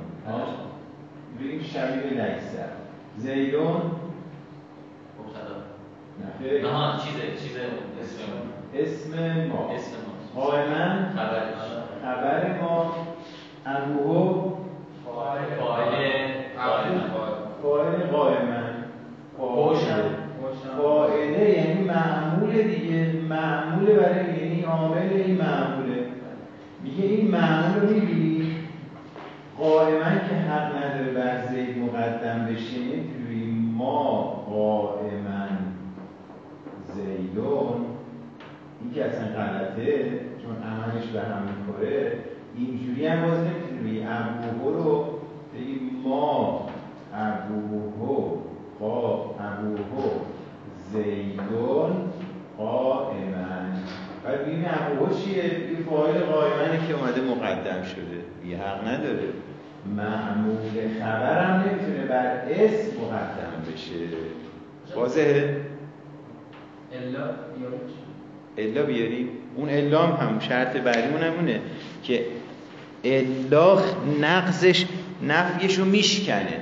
بگیم 1.40 1.62
شبیه 1.62 2.10
لیسه 2.10 2.64
زیدون 3.18 3.95
نه. 6.20 6.62
نه 6.62 6.98
چیزه 6.98 7.42
چیزه. 7.42 7.60
اسم. 8.00 8.22
اسم 8.74 9.12
ما. 9.48 9.74
اسم 9.74 9.92
ما. 10.06 10.40
قائما 10.40 11.08
خبرش. 11.16 11.54
خبر 12.02 12.60
ما. 12.60 12.94
ابوه 13.66 14.52
فاعل 15.04 15.44
قائما 15.60 17.00
فاعل 17.62 18.06
قائما 18.12 18.66
فاعله 20.78 21.50
یعنی 21.50 21.84
معمول 21.84 22.62
دیگه. 22.62 23.12
معمول 23.28 23.86
برای 23.86 24.40
یعنی 24.40 24.62
عامل 24.62 25.12
این 25.12 25.36
معموله. 25.36 26.06
میگه 26.82 27.04
این 27.04 27.30
معمول 27.30 27.80
رو 27.82 27.94
می‌بینی؟ 27.94 28.56
قائما 29.58 30.10
که 30.28 30.34
حق 30.34 30.76
نداره 30.76 31.12
بر 31.12 31.46
زید 31.46 31.78
مقدم 31.78 32.46
بشه. 32.52 32.76
توی 32.76 33.44
ما 33.76 34.22
قائما 34.50 35.25
زیدون 37.16 37.86
این 38.80 38.94
که 38.94 39.04
اصلا 39.04 39.26
غلطه 39.26 40.20
چون 40.42 40.56
عملش 40.70 41.06
به 41.06 41.20
هم 41.20 41.42
می‌خوره. 41.42 42.12
اینجوری 42.56 43.06
هم 43.06 43.28
باز 43.28 43.38
نمی‌تونی 43.38 43.90
بگی. 43.90 44.06
ابوهو 44.08 44.70
رو 44.70 45.04
بگی 45.54 45.80
ما 46.04 46.68
ابوهو 47.14 48.36
قا 48.80 49.24
ابوهو 49.24 50.10
زیدون 50.92 51.96
قائمن. 52.58 53.76
بعد 54.24 54.46
بگیم 54.46 54.64
ابوهو 54.68 55.14
چیه؟ 55.14 55.44
یه 55.44 55.76
فایل 55.90 56.20
قائمنه 56.20 56.86
که 56.88 56.94
اومده 56.94 57.20
مقدم 57.20 57.82
شده. 57.82 58.50
یه 58.50 58.56
حق 58.56 58.88
نداره. 58.88 59.28
معمول 59.96 61.00
خبرم 61.00 61.64
نمی‌تونه 61.66 62.06
بر 62.08 62.26
اسم 62.50 62.90
مقدم 63.02 63.72
بشه. 63.72 63.94
واضحه؟ 64.96 65.56
الا 66.96 67.30
الا 68.58 68.82
بیاریم 68.82 69.28
اون 69.56 69.68
الا 69.68 70.06
هم 70.06 70.40
شرط 70.40 70.76
بعدیمون 70.76 71.22
هم 71.22 71.32
اونه 71.32 71.60
که 72.02 72.24
الا 73.04 73.78
نقضش 74.20 74.86
نفیشو 75.22 75.84
میشکنه. 75.84 76.60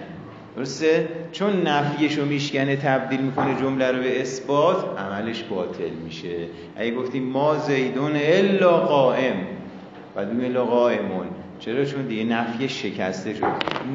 درسته؟ 0.56 1.08
چون 1.32 1.62
نفیشو 1.62 2.24
میشکنه 2.24 2.76
تبدیل 2.76 3.20
می‌کنه 3.20 3.60
جمله 3.60 3.92
رو 3.92 3.98
به 3.98 4.20
اثبات 4.20 4.98
عملش 4.98 5.42
باطل 5.42 5.90
میشه. 6.04 6.36
اگه 6.76 6.94
گفتیم 6.94 7.22
ما 7.22 7.58
زیدون 7.58 8.12
الا 8.16 8.78
قائم 8.78 9.36
و 10.16 10.24
دو 10.24 10.44
الا 10.44 10.64
قائمون. 10.64 11.26
چرا؟ 11.60 11.84
چون 11.84 12.02
دیگه 12.02 12.24
نفیش 12.24 12.82
شکسته 12.82 13.34
شد. 13.34 13.46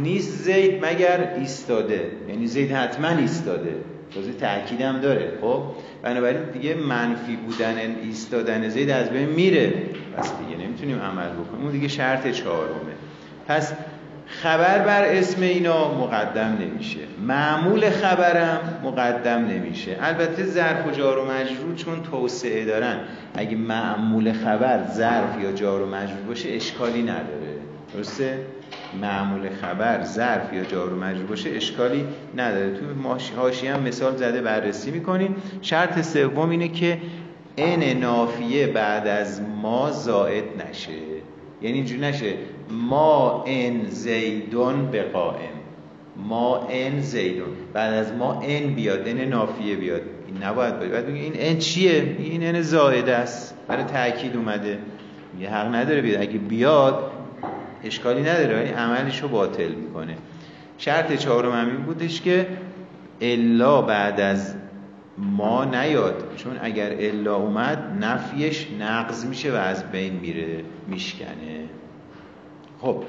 نیست 0.02 0.43
زید 0.43 0.86
مگر 0.86 1.34
ایستاده. 1.38 2.12
یعنی 2.30 2.47
زید 2.47 2.71
حتما 2.71 3.08
ایستاده. 3.08 3.75
تازه 4.15 4.34
تأکیدم 4.34 5.00
داره 5.00 5.32
خب؟ 5.41 5.62
بنابراین 6.04 6.43
دیگه 6.54 6.76
منفی 6.76 7.36
بودن 7.36 7.78
ایستادن 8.04 8.69
زید 8.69 8.89
از 8.89 9.10
بین 9.10 9.30
میره. 9.30 9.74
پس 10.17 10.32
دیگه 10.38 10.63
نمی‌تونیم 10.63 11.00
عمل 11.00 11.30
بکنیم. 11.30 11.63
اون 11.63 11.72
دیگه 11.72 11.88
شرط 11.88 12.28
چهارمه. 12.28 12.93
پس 13.48 13.74
خبر 14.28 14.80
بر 14.80 15.04
اسم 15.04 15.41
اینا 15.41 15.93
مقدم 15.93 16.58
نمیشه. 16.62 17.00
معمول 17.28 17.89
خبرم 17.89 18.60
مقدم 18.84 19.45
نمیشه. 19.45 19.98
البته 20.02 20.45
ظرف 20.45 20.88
و 20.88 20.91
جار 20.91 21.17
و 21.17 21.26
مجرور 21.26 21.76
چون 21.76 22.04
توسعه 22.04 22.65
دارن. 22.65 23.00
اگه 23.36 23.58
معمول 23.58 24.34
خبر 24.34 24.80
ظرف 24.93 25.43
یا 25.43 25.52
جار 25.52 25.82
و 25.82 25.86
مجرور 25.86 26.22
باشه 26.28 26.50
اشکالی 26.50 27.02
نداره. 27.02 27.50
درسته؟ 27.93 28.38
معمول 29.02 29.50
خبر 29.62 30.04
ظرف 30.04 30.54
یا 30.54 30.64
جار 30.64 30.94
و 30.94 31.00
مجرور 31.00 31.26
باشه 31.26 31.50
اشکالی 31.50 32.06
نداره. 32.38 32.74
تو 32.74 33.18
هاشی 33.38 33.68
هم 33.68 33.82
مثال 33.82 34.16
زده 34.16 34.42
بررسی 34.42 34.92
می‌کنیم. 34.92 35.36
شرط 35.62 36.02
سوم 36.02 36.50
اینه 36.50 36.68
که 36.68 36.98
ان 37.58 37.84
نافیه 37.84 38.68
بعد 38.68 39.08
از 39.08 39.42
ما 39.62 39.92
زائد 39.92 40.44
نشه. 40.70 40.92
یعنی 41.62 41.78
اینجوری 41.78 42.02
نشه. 42.02 42.34
ما 42.72 43.44
ان 43.48 43.86
زیدون 43.90 44.86
به 44.92 45.04
قائم. 45.04 45.60
ما 46.28 46.68
ان 46.70 47.02
زیدون. 47.02 47.48
بعد 47.74 47.94
از 47.94 48.14
ما 48.14 48.42
ان 48.44 48.74
بیاد 48.74 49.08
ان 49.08 49.22
نافیه 49.22 49.76
بیاد. 49.76 50.02
این 50.28 50.44
نباید 50.44 50.80
باید 50.80 50.92
باید 50.92 51.10
این 51.10 51.34
ان 51.36 51.58
چیه؟ 51.58 52.16
این 52.20 52.44
ان 52.44 52.62
زائد 52.62 53.10
است. 53.10 53.56
برای 53.68 53.84
تاکید 53.84 54.36
اومده. 54.36 54.78
یه 55.40 55.50
حق 55.50 55.76
نداره 55.76 56.02
بیاد. 56.02 56.22
اگه 56.22 56.38
بیاد 56.38 57.09
اشکالی 57.84 58.22
نداره 58.22 58.56
ولی 58.56 58.70
عملش 58.70 59.22
رو 59.22 59.28
باطل 59.28 59.72
می‌کنه. 59.72 60.15
شرط 60.78 61.13
چهارم 61.13 61.52
همین 61.52 61.78
بودش 61.78 62.22
که 62.22 62.48
الا 63.22 63.82
بعد 63.82 64.20
از 64.20 64.56
ما 65.18 65.65
نیاد 65.65 66.24
چون 66.38 66.60
اگر 66.62 66.96
الا 67.00 67.36
اومد 67.36 67.78
نفیش 68.02 68.68
نقض 68.80 69.26
میشه 69.26 69.52
و 69.52 69.56
از 69.56 69.92
بین 69.92 70.13
میره 70.13 70.63
میشکنه. 70.88 71.60
خب 72.82 73.04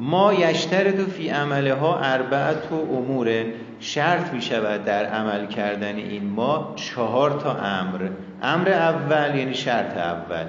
ما 0.00 0.34
یشترد 0.34 1.04
فی 1.04 1.28
عمله 1.28 1.74
ها 1.74 1.98
اربعت 1.98 2.72
و 2.72 2.74
امور 2.74 3.44
شرط 3.80 4.32
می 4.32 4.42
شود 4.42 4.84
در 4.84 5.04
عمل 5.04 5.46
کردن 5.46 5.96
این 5.96 6.24
ما 6.24 6.72
چهار 6.76 7.30
تا 7.30 7.54
امر. 7.54 8.08
امر 8.42 8.68
اول 8.68 9.38
یعنی 9.38 9.54
شرط 9.54 9.96
اول. 9.96 10.44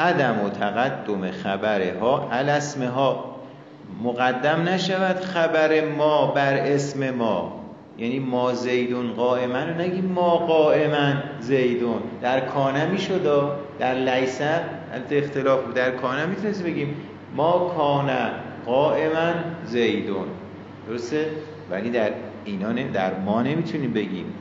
عدم 0.00 0.44
و 0.44 0.48
تقدم 0.48 1.30
خبره 1.30 1.96
ها 2.00 2.28
الاسمه 2.32 2.88
ها 2.88 3.36
مقدم 4.02 4.68
نشود 4.68 5.20
خبر 5.20 5.84
ما 5.84 6.26
بر 6.26 6.54
اسم 6.54 7.10
ما. 7.10 7.60
یعنی 7.98 8.18
ما 8.18 8.54
زیدون 8.54 9.12
قائمن. 9.12 9.70
و 9.70 9.80
نگیم 9.80 10.04
ما 10.04 10.36
قائمن 10.36 11.22
زیدون. 11.40 12.02
در 12.22 12.40
کانه 12.40 12.86
می 12.86 12.98
شد 12.98 13.52
در 13.78 13.94
لیسه 13.94 14.60
اختلاف 15.12 15.64
بود. 15.64 15.74
در 15.74 15.90
کانه 15.90 16.26
می‌تونست 16.26 16.62
بگیم 16.62 16.96
ما 17.36 17.72
کانه 17.76 18.30
قائمن 18.66 19.34
زیدون. 19.64 20.26
درسته؟ 20.88 21.26
ولی 21.70 21.90
در 21.90 22.10
اینا 22.44 22.72
در 22.72 23.14
ما 23.14 23.42
نمی‌تونیم 23.42 23.92
بگیم. 23.92 24.34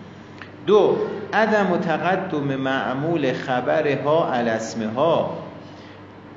دو 0.65 0.97
عدم 1.33 1.71
و 1.71 1.77
تقدم 1.77 2.55
معمول 2.55 3.33
خبرها 3.33 4.31
الاسمه 4.31 4.87
ها 4.87 5.48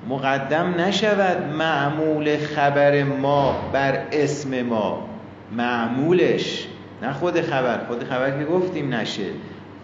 مقدم 0.09 0.75
نشود 0.79 1.55
معمول 1.59 2.37
خبر 2.37 3.05
ما 3.05 3.71
بر 3.73 3.99
اسم 4.13 4.63
ما. 4.63 5.09
معمولش 5.57 6.67
نه 7.03 7.13
خود 7.13 7.41
خبر. 7.41 7.79
خود 7.89 8.05
خبر 8.05 8.39
که 8.39 8.45
گفتیم 8.45 8.95
نشه. 8.95 9.27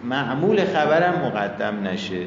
معمول 0.03 0.65
خبرم 0.65 1.25
مقدم 1.25 1.87
نشه. 1.87 2.21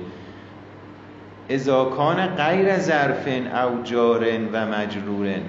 ازاکان 1.51 2.27
غیر 2.27 2.79
ظرفن 2.79 3.47
او 3.47 3.83
جارن 3.83 4.49
و 4.53 4.67
مجرورن. 4.67 5.43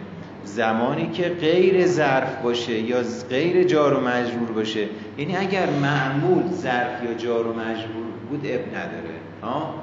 زمانی 0.43 1.09
که 1.09 1.29
غیر 1.29 1.87
ظرف 1.87 2.35
باشه 2.35 2.79
یا 2.79 2.97
غیر 3.29 3.63
جار 3.63 3.93
و 3.93 4.01
مجرور 4.01 4.51
باشه. 4.55 4.85
یعنی 5.17 5.37
اگر 5.37 5.69
معمول 5.81 6.43
ظرف 6.51 7.03
یا 7.03 7.13
جار 7.13 7.47
و 7.47 7.53
مجرور 7.53 8.05
بود 8.29 8.45
اب 8.45 8.75
نداره. 8.75 9.15
ها 9.43 9.82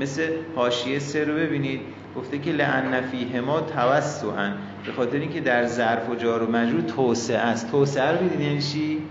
مثل 0.00 0.28
حاشیه 0.56 0.98
سه 0.98 1.24
رو 1.24 1.34
ببینید 1.34 1.80
گفته 2.16 2.38
که 2.38 2.52
لعن 2.52 3.00
فیهما 3.00 3.60
توسعا 3.60 4.52
به 4.86 4.92
خاطر 4.92 5.18
اینکه 5.18 5.40
در 5.40 5.66
ظرف 5.66 6.10
و 6.10 6.14
جار 6.14 6.42
و 6.42 6.50
مجرور 6.50 6.80
توسعه 6.80 7.38
است. 7.38 7.70
توسعه 7.70 8.12
رو 8.12 8.22
میدین 8.22 8.40
یعنی 8.40 8.62
چی؟ 8.62 9.02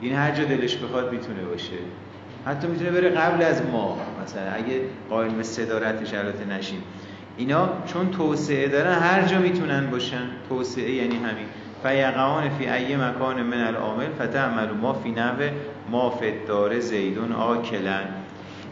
این 0.00 0.14
هر 0.14 0.30
جا 0.30 0.44
دلش 0.44 0.76
بخواد 0.76 1.12
می‌تونه 1.12 1.42
باشه. 1.42 1.76
حتی 2.46 2.66
می‌تونه 2.66 2.90
بره 2.90 3.08
قبل 3.08 3.42
از 3.42 3.62
ما 3.72 3.98
مثلا 4.24 4.52
اگه 4.52 4.80
قائل 5.10 5.30
به 5.30 5.42
صدارتش 5.42 6.14
البته 6.14 6.44
نشیم. 6.44 6.82
اینا 7.36 7.68
چون 7.86 8.10
توسعه 8.10 8.68
دارن 8.68 8.92
هر 8.92 9.22
جا 9.22 9.38
می‌تونن 9.38 9.90
باشن. 9.90 10.28
توسعه 10.48 10.90
یعنی 10.90 11.16
همین. 11.16 11.46
فیقعان 11.82 12.48
فی 12.48 12.68
ای 12.68 12.96
مکان 12.96 13.42
من 13.42 13.60
العامل 13.60 14.06
فتعمل 14.20 14.70
ما 14.70 14.92
فی 14.92 15.10
نوه 15.10 15.50
ما 15.90 16.10
فدار 16.10 16.80
زیدون 16.80 17.32
آکلن. 17.32 18.04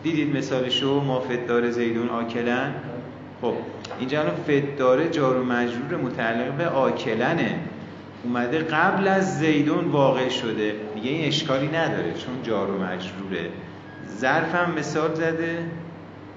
دیدید 0.03 0.37
مثالشو 0.37 1.01
ما 1.01 1.21
فدار 1.21 1.71
زیدون 1.71 2.09
آکلن. 2.09 2.75
خب 3.43 3.55
اینجا 3.99 4.21
الان 4.21 4.35
فداره 4.35 5.09
جار 5.09 5.37
و 5.37 5.45
مجرور 5.45 5.97
متعلق 6.03 6.53
به 6.53 6.69
آکلنه. 6.69 7.59
اومده 8.25 8.59
قبل 8.59 9.09
از 9.09 9.39
زیدون 9.39 9.85
واقع 9.85 10.29
شده. 10.29 10.75
دیگه 10.95 11.11
این 11.11 11.29
اشکالی 11.29 11.67
نداره 11.67 12.13
چون 12.13 12.43
جار 12.43 12.71
و 12.71 12.83
مجروره. 12.83 13.51
ظرف 14.19 14.55
هم 14.55 14.75
مثال 14.79 15.15
زده؟ 15.15 15.65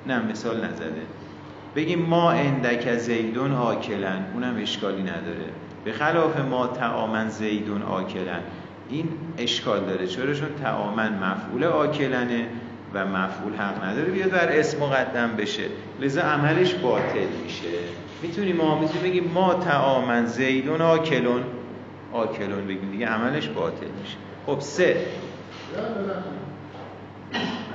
نه 0.07 0.25
مثال 0.31 0.65
نزده. 0.65 1.01
بگیم 1.75 1.99
ما 1.99 2.31
اندک 2.31 2.97
زیدون 2.97 3.51
آکلن. 3.51 4.25
اونم 4.33 4.55
اشکالی 4.61 5.01
نداره. 5.01 5.49
به 5.85 5.91
خلاف 5.91 6.39
ما 6.39 6.67
تعامن 6.67 7.29
زیدون 7.29 7.81
آکلن. 7.81 8.39
این 8.89 9.09
اشکال 9.37 9.79
داره. 9.79 10.07
چرا؟ 10.07 10.33
چون 10.33 10.49
تعامن 10.63 11.13
مفعول 11.13 11.63
آکلنه. 11.63 12.45
و 12.93 13.05
مفعول 13.05 13.55
حق 13.55 13.83
نداره 13.83 14.11
بیاد 14.11 14.29
بر 14.29 14.47
اسم 14.47 14.79
مقدم 14.79 15.35
بشه. 15.37 15.63
لذا 16.01 16.21
عملش 16.21 16.73
باطل 16.73 17.27
میشه. 17.43 17.67
می‌تونیم 18.21 18.55
ما 18.55 18.79
می‌تونیم 18.79 19.03
بگیم 19.03 19.31
ما 19.33 19.53
تعامن 19.53 20.25
زیدون 20.25 20.81
آکلون. 20.81 21.43
آکلون 22.13 22.67
بگیم 22.67 22.91
دیگه 22.91 23.07
عملش 23.07 23.47
باطل 23.47 23.87
میشه. 24.01 24.17
خب 24.45 24.59
سه. 24.59 25.05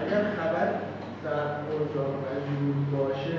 اگر 0.06 0.22
خبر 0.22 0.68
در 1.24 1.64
باشه 2.92 3.38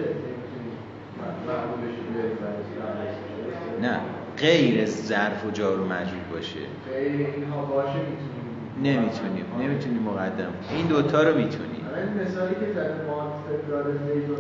نه 3.82 3.99
غیر 4.38 4.86
ظرف 4.86 5.45
و 5.45 5.51
جار 5.51 5.80
و 5.80 5.86
مجرور 5.86 6.23
باشه. 6.34 6.59
غیر 6.93 7.28
اینها 7.36 7.65
باشه 7.65 7.99
می‌تونیم 7.99 8.44
نمی‌تونیم 8.84 9.45
نمی‌تونیم 9.59 10.01
مقدم. 10.01 10.53
این 10.71 10.88
دوتا 10.88 11.23
رو 11.23 11.38
می‌تونیم. 11.38 11.71
این 11.95 12.28
مثالی 12.28 12.55
که 12.55 12.73
زده 12.73 13.05
ما 13.07 13.43
فدرال 13.47 13.84
زید 13.84 14.30
و 14.30 14.34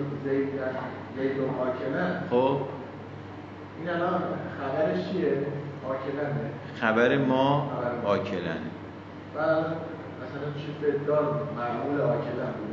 و 1.39 1.47
حاکمه. 1.57 2.21
خب. 2.29 2.57
این 3.79 3.89
الان 3.89 4.21
خبرش 4.59 5.11
چیه؟ 5.11 5.37
حاکمه 5.83 6.33
خبر 6.81 7.17
ما 7.17 7.71
حاکلنه. 8.03 8.69
بعد 9.35 9.65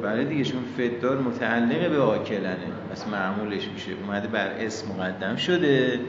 بله 0.02 0.24
دیگه 0.24 0.44
چون 0.44 0.60
فدار 0.78 1.18
متعلق 1.18 1.90
به 1.90 2.00
آکلنه 2.00 2.56
پس 2.92 3.08
معمولش 3.08 3.68
میشه. 3.68 3.92
اومده 4.06 4.28
بر 4.28 4.48
اسم 4.48 4.86
مقدم 4.92 5.36
شده. 5.36 6.00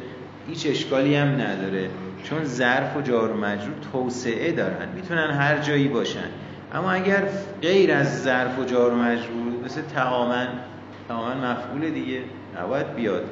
هیچ 0.47 0.68
اشکالی 0.70 1.16
هم 1.16 1.28
نداره. 1.28 1.89
چون 2.24 2.43
ظرف 2.43 2.97
و 2.97 3.01
جار 3.01 3.32
و 3.32 3.38
مجرور 3.38 3.76
توسعه 3.91 4.51
دارن 4.51 4.89
می‌تونن 4.95 5.32
هر 5.32 5.57
جایی 5.57 5.88
باشن. 5.88 6.30
اما 6.74 6.91
اگر 6.91 7.24
غیر 7.61 7.93
از 7.93 8.24
ظرف 8.24 8.59
و 8.59 8.63
جار 8.63 8.93
و 8.93 8.95
مجرور 8.95 9.65
مثل 9.65 9.82
تماما 9.82 10.45
تماما 11.07 11.34
مفعول 11.34 11.89
دیگه 11.89 12.19
نباید 12.61 12.95
بیاد. 12.95 13.24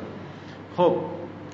خب 0.77 0.95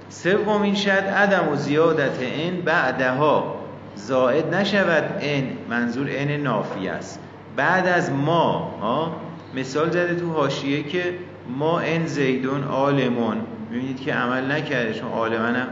سومین 0.09 0.75
شد 0.75 0.91
عدم 0.91 1.49
و 1.49 1.55
زیادت 1.55 2.19
این 2.19 2.61
بعدها. 2.61 3.57
زائد 3.95 4.55
نشود 4.55 5.03
این 5.19 5.57
منظور 5.69 6.07
این 6.07 6.43
نافی 6.43 6.87
است. 6.87 7.19
بعد 7.55 7.87
از 7.87 8.11
ما 8.11 8.77
ها 8.81 9.15
مثال 9.55 9.89
زده 9.89 10.15
تو 10.15 10.33
حاشیه 10.33 10.83
که 10.83 11.13
ما 11.57 11.79
این 11.79 12.05
زیدون 12.05 12.63
آلمون. 12.63 13.37
می‌بینید 13.69 14.01
که 14.01 14.13
عمل 14.13 14.51
نکرده 14.51 14.93
چون 14.93 15.11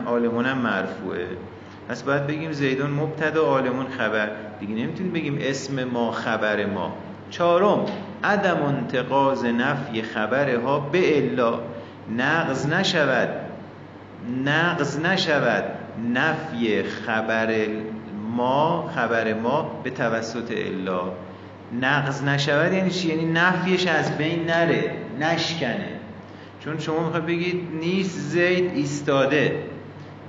آلمون 0.06 0.46
هم 0.46 0.58
مرفوعه. 0.58 1.28
پس 1.90 2.04
باید 2.04 2.28
بگیم 2.28 2.52
زیدون 2.52 2.90
مبتدا 2.90 3.46
آلمون 3.46 3.86
خبر. 3.98 4.30
دیگه 4.60 4.76
نمی‌تونیم 4.76 5.14
بگیم 5.14 5.38
اسم 5.42 5.84
ما 5.84 6.12
خبر 6.12 6.66
ما. 6.66 6.94
چهارم 7.30 7.86
عدم 8.24 8.64
انتقاز 8.64 9.46
نفی 9.46 10.02
خبرها 10.02 10.80
به 10.80 11.18
الا. 11.18 11.60
نقض 12.18 12.68
نشود. 12.68 13.30
نقض 14.46 15.00
نشود. 15.00 15.64
نفی 16.14 16.84
خبر 16.84 17.56
ما 18.36 18.92
خبر 18.96 19.34
ما 19.34 19.82
به 19.84 19.90
توسط 19.90 20.52
الا. 20.52 21.02
نقض 21.82 22.24
نشود 22.24 22.74
یعنی 22.74 22.90
چی؟ 22.90 23.08
یعنی 23.08 23.26
نفیش 23.26 23.88
از 23.88 24.18
بین 24.18 24.46
نره 24.46 24.92
نشکنه. 25.20 25.95
چون 26.66 26.80
شما 26.80 27.00
می‌خواید 27.00 27.26
بگید 27.26 27.68
نیست 27.80 28.20
زید 28.20 28.72
ایستاده. 28.76 29.64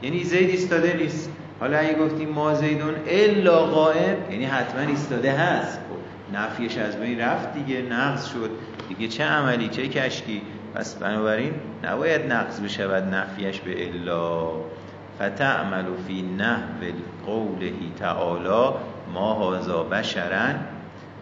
یعنی 0.03 0.25
زید 0.25 0.51
ایستاده 0.51 0.97
نیست. 0.97 1.31
حالا 1.61 1.79
اگه 1.79 1.95
گفتیم 1.95 2.29
ما 2.29 2.55
زیدون 2.55 2.95
الا 3.07 3.67
قائم 3.67 4.17
یعنی 4.31 4.45
حتما 4.45 4.81
ایستاده 4.81 5.33
هست. 5.33 5.79
خب 5.79 6.37
نفیش 6.37 6.79
از 6.79 7.01
بین 7.01 7.21
رفت 7.21 7.55
دیگه 7.55 7.83
نقض 7.83 8.27
شد. 8.27 8.51
دیگه 8.89 9.09
چه 9.09 9.25
عملی 9.25 9.69
چه 9.69 9.89
کشکی؟ 9.89 10.43
پس 10.75 10.95
بنابراین 10.95 11.53
نباید 11.85 12.33
نقض 12.33 12.61
بشود 12.61 13.15
نفیش 13.15 13.61
به 13.61 13.89
الا. 13.89 14.51
فتعمل 15.17 15.85
فی 16.07 16.23
نحو 16.23 16.93
قوله 17.27 17.73
تعالی 17.99 18.75
ما 19.15 19.33
هازا 19.33 19.83
بشرن 19.83 20.55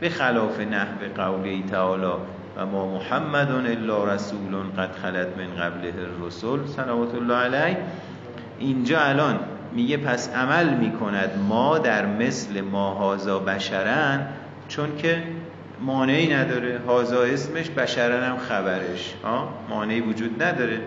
به 0.00 0.08
خلاف 0.08 0.60
نحو 0.60 0.98
قوله 1.16 1.62
تعالی. 1.62 2.12
و 2.56 2.66
ما 2.66 2.86
محمد 2.86 3.50
الا 3.50 4.04
رسول 4.04 4.54
قد 4.78 4.92
خلت 4.92 5.28
من 5.38 5.62
قبله 5.62 5.94
الرسول 5.98 6.66
صلوات 6.66 7.14
الله 7.14 7.34
علیه. 7.34 7.76
اینجا 8.58 9.00
الان 9.00 9.40
میگه 9.72 9.96
پس 9.96 10.34
عمل 10.34 10.74
می‌کند 10.74 11.30
ما 11.48 11.78
در 11.78 12.06
مثل 12.06 12.60
ما 12.60 12.94
هازا 12.94 13.38
بشرن 13.38 14.26
چون 14.68 14.96
که 14.96 15.22
مانعی 15.80 16.34
نداره. 16.34 16.80
هازا 16.86 17.22
اسمش 17.22 17.70
بشرن 17.70 18.22
هم 18.22 18.38
خبرش. 18.38 19.14
ها 19.24 19.48
مانعی 19.68 20.00
وجود 20.00 20.42
نداره. 20.42 20.80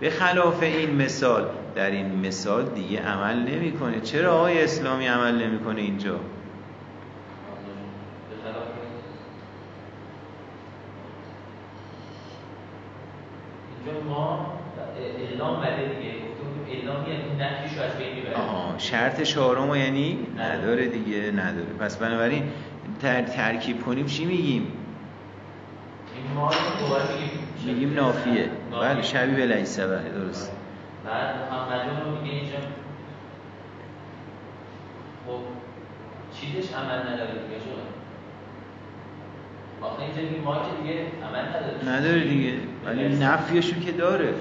به 0.00 0.10
خلاف 0.10 0.62
این 0.62 0.94
مثال 0.94 1.44
در 1.74 1.90
این 1.90 2.26
مثال 2.26 2.64
دیگه 2.64 3.02
عمل 3.02 3.36
نمی‌کنه. 3.36 4.00
چرا 4.00 4.34
آقای 4.34 4.64
اسلامی 4.64 5.06
عمل 5.06 5.34
نمی‌کنه 5.46 5.80
اینجا 5.80 6.20
اینجا 13.86 13.91
ما 14.08 14.52
اعلام 15.18 15.60
بده 15.60 15.94
دیگه. 15.98 16.12
اعلام 16.68 16.96
یعنی 17.08 17.22
نفیشو 17.38 17.82
از 17.82 17.98
بین 17.98 18.14
می‌بره. 18.14 18.36
آها 18.36 18.78
شرط 18.78 19.22
چهارم 19.22 19.74
یعنی 19.74 20.18
نداره. 20.38 20.86
دیگه 20.86 21.30
نداره. 21.30 21.66
پس 21.80 21.96
بنابراین 21.96 22.42
تر 23.02 23.22
ترکیب 23.22 23.84
کنیم 23.84 24.06
چی 24.06 24.24
میگیم؟ 24.24 24.72
ما 26.34 26.50
میگیم 27.66 27.94
نافیه. 27.94 28.50
بله 28.80 29.02
شبیه 29.02 29.34
به 29.34 29.46
لیسه 29.46 29.86
بله 29.86 30.08
درست. 30.08 30.52
بعد 31.04 31.34
محمدون 31.50 32.12
رو 32.14 32.20
میگه 32.22 32.34
اینجا. 32.36 32.56
خب 35.26 35.38
چیزش 36.40 36.72
عمل 36.72 36.98
نداره 36.98 37.32
دیگه 37.32 37.58
شو 37.64 38.01
آخه 39.82 40.02
اینجا 40.02 40.44
ما 40.44 40.54
که 40.54 40.82
دیگه 40.82 41.00
عمل 41.00 41.48
نداره 41.48 41.96
نداره 41.96 42.24
دیگه 42.24 42.52
ولی 42.86 43.16
نفیشو 43.16 43.80
که 43.80 43.92
داره 43.92 44.34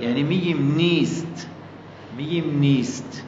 یعنی 0.00 0.22
میگیم 0.22 0.74
نیست 0.74 1.48
میگیم 2.16 2.58
نیست 2.58 3.22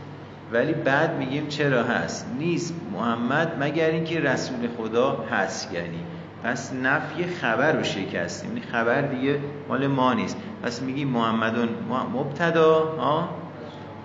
ولی 0.53 0.72
بعد 0.72 1.16
میگیم 1.18 1.47
چرا 1.47 1.82
هست 1.82 2.26
نیست 2.39 2.74
محمد 2.93 3.57
مگر 3.61 3.91
اینکه 3.91 4.20
رسول 4.20 4.68
خدا 4.78 5.24
هست 5.30 5.72
یعنی 5.72 6.05
پس 6.45 6.72
نفی 6.72 7.24
خبر 7.24 7.72
رو 7.72 7.85
شکستیم 7.85 8.51
یعنی 8.51 8.61
خبر 8.61 9.01
دیگه 9.03 9.39
مال 9.68 9.87
ما 9.87 10.14
نیست 10.14 10.37
پس 10.62 10.82
میگیم 10.82 11.09
محمدون 11.09 11.68
مبتدا 12.14 12.85
ها 12.99 13.28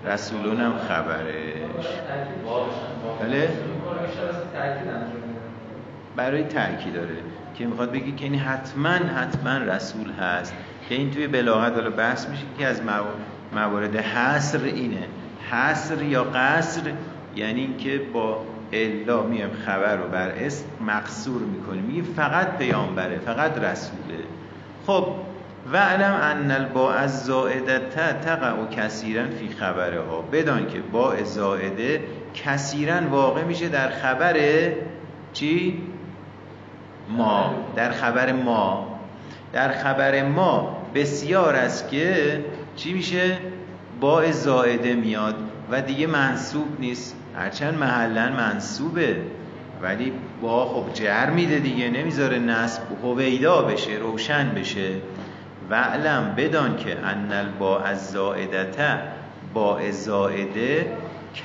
رسولون 0.04 0.60
هم 0.60 0.72
خبرش 0.88 1.86
بله 3.20 3.48
برای 6.16 6.42
تاکید 6.44 6.94
داره 6.94 7.16
که 7.54 7.66
می‌خواد 7.66 7.92
بگی 7.92 8.12
که 8.12 8.24
این 8.24 8.34
حتما 8.34 8.88
حتما 8.88 9.56
رسول 9.56 10.10
هست. 10.12 10.54
که 10.88 10.94
این 10.94 11.10
توی 11.10 11.26
بلاغت 11.26 11.74
حالا 11.74 11.90
بحث 11.90 12.28
میشه 12.28 12.42
که 12.58 12.66
از 12.66 12.80
موارد 13.54 13.96
حصر 13.96 14.64
اینه. 14.64 15.06
حصر 15.50 16.02
یا 16.02 16.24
قصر 16.24 16.82
یعنی 17.36 17.60
اینکه 17.60 18.00
با 18.12 18.44
الا 18.72 19.22
میم 19.22 19.50
خبر 19.66 19.96
رو 19.96 20.08
بر 20.08 20.28
اسم 20.28 20.64
مقصور 20.86 21.42
می‌کنیم. 21.42 21.82
میگه 21.82 22.02
فقط 22.02 22.58
پیامبره 22.58 23.18
فقط 23.18 23.58
رسوله. 23.58 24.24
خب 24.86 25.06
و 25.72 25.76
علم 25.76 26.18
ان 26.22 26.50
الباء 26.50 27.06
زائدت 27.06 28.20
تقع 28.20 28.52
و 28.52 28.68
کثیرا 28.68 29.26
فی 29.26 29.48
خبره 29.48 30.00
ها 30.00 30.20
بدان 30.20 30.66
که 30.66 30.78
با 30.92 31.22
زائده 31.24 32.02
کثیرا 32.34 33.08
واقع 33.10 33.44
میشه 33.44 33.68
در 33.68 33.90
خبر 33.90 34.36
چی؟ 35.32 35.82
ما. 37.16 37.54
در 37.76 37.90
خبر 37.90 38.32
ما. 38.32 39.00
در 39.52 39.72
خبر 39.72 40.22
ما 40.22 40.76
بسیار 40.94 41.56
است 41.56 41.88
که 41.88 42.44
چی 42.76 42.92
میشه؟ 42.92 43.38
با 44.00 44.30
زائده 44.30 44.94
میاد 44.94 45.34
و 45.70 45.82
دیگه 45.82 46.06
منصوب 46.06 46.80
نیست. 46.80 47.16
هرچند 47.36 47.78
محلا 47.78 48.28
منصوبه. 48.28 49.16
ولی 49.82 50.12
با 50.42 50.66
خب 50.66 50.94
جر 50.94 51.30
میده 51.30 51.58
دیگه. 51.58 51.90
نمی‌ذاره 51.90 52.38
نصب 52.38 52.82
هویدا 53.02 53.62
بشه 53.62 53.92
روشن 53.92 54.48
بشه. 54.48 54.90
و 55.70 55.74
علم 55.74 56.34
بدان 56.36 56.76
که 56.76 56.96
انل 57.04 57.48
با 57.58 57.80
از 57.80 58.10
زائدته 58.10 58.98
با 59.54 59.78
زائده 59.90 60.92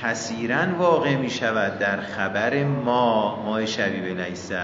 کثیرا 0.03 0.65
واقع 0.79 1.15
می 1.15 1.29
شود 1.29 1.79
در 1.79 2.01
خبر 2.01 2.63
ما. 2.63 3.43
ما 3.45 3.65
شبیه 3.65 4.13
لیسه 4.13 4.59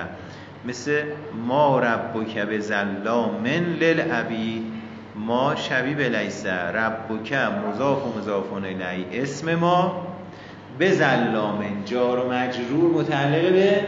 مثل 0.65 1.03
ما 1.47 1.79
ربک 1.79 2.39
به 2.39 2.59
زلامن 2.59 3.63
للعبید 3.79 4.63
ما 5.15 5.55
شبیه 5.55 6.09
لیسه 6.09 6.53
ربک 6.53 7.33
مضاف 7.33 8.05
و 8.05 8.19
مضاف 8.19 8.53
الی 8.53 9.19
اسم 9.19 9.55
ما 9.55 10.07
به 10.79 10.91
زلامن 10.91 11.85
جار 11.85 12.19
و 12.19 12.31
مجرور 12.31 12.91
متعلق 13.01 13.53
به 13.53 13.85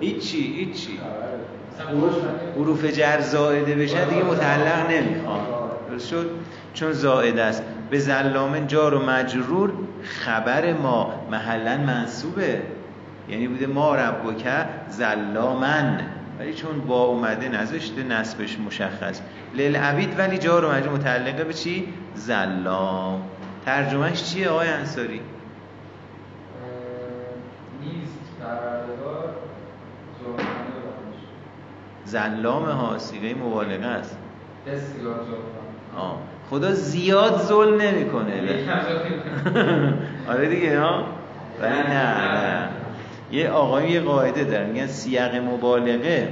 هیچی 0.00 0.38
هیچی. 0.38 1.00
حروف 2.56 2.84
جر 2.84 3.20
زائده 3.20 3.74
بشه 3.74 4.04
دیگه 4.04 4.22
متعلق 4.22 4.90
نمی‌خوام. 4.90 5.40
شد؟ 6.10 6.30
چون 6.74 6.92
زائده 6.92 7.42
است. 7.42 7.62
به 7.90 7.98
زلامن 7.98 8.66
جار 8.66 8.94
و 8.94 9.04
مجرور 9.04 9.72
خبر 10.02 10.72
ما 10.72 11.14
محلا 11.30 11.76
منصوبه. 11.76 12.62
یعنی 13.28 13.48
بوده 13.48 13.66
ما 13.66 13.94
ربک 13.94 14.44
زلامن 14.88 16.00
ولی 16.38 16.54
چون 16.54 16.80
با 16.80 17.02
اومده 17.04 17.48
نذاشته 17.48 18.02
نسبش 18.02 18.58
مشخص. 18.58 19.20
للعبید 19.54 20.18
ولی 20.18 20.38
جار 20.38 20.64
و 20.64 20.72
مجرور 20.72 20.94
متعلقه 20.94 21.44
به 21.44 21.52
چی؟ 21.52 21.88
زلام 22.14 23.22
ترجمهش 23.66 24.22
چیه 24.22 24.48
آقای 24.48 24.68
انصاری؟ 24.68 25.20
نیست. 27.82 28.18
زلامه 32.04 32.72
ها 32.72 32.98
سیغه 32.98 33.34
مبالغه 33.34 33.86
است. 33.86 34.18
آه. 35.96 36.18
خدا 36.50 36.72
زیاد 36.72 37.38
ظلم 37.38 37.80
نمی‌کنه. 37.80 38.40
آره 40.30 40.48
دیگه 40.48 40.80
ها؟ 40.80 41.04
ولی 41.60 41.78
نه, 41.78 41.88
نه. 41.88 42.68
یه 43.32 43.48
آقایی 43.50 43.90
یه 43.90 44.00
قاعده 44.00 44.44
دارن 44.44 44.70
میگن 44.70 44.86
سیاق 44.86 45.34
مبالغه. 45.34 46.28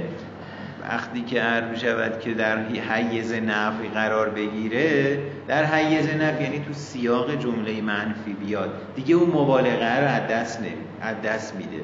وقتی 0.89 1.21
که 1.21 1.41
عرض 1.41 1.79
شود 1.79 2.19
که 2.19 2.33
در 2.33 2.57
حیز 2.69 3.33
نفی 3.33 3.87
قرار 3.93 4.29
بگیره 4.29 5.19
در 5.47 5.65
حیز 5.65 6.09
نفی 6.09 6.43
یعنی 6.43 6.59
تو 6.59 6.73
سیاق 6.73 7.35
جمله 7.35 7.81
منفی 7.81 8.33
بیاد. 8.33 8.73
دیگه 8.95 9.15
اون 9.15 9.29
مبالغه 9.29 9.99
رو 9.99 10.07
از 10.07 10.27
دست 10.31 10.59
از 11.01 11.21
دست 11.21 11.55
میده. 11.55 11.83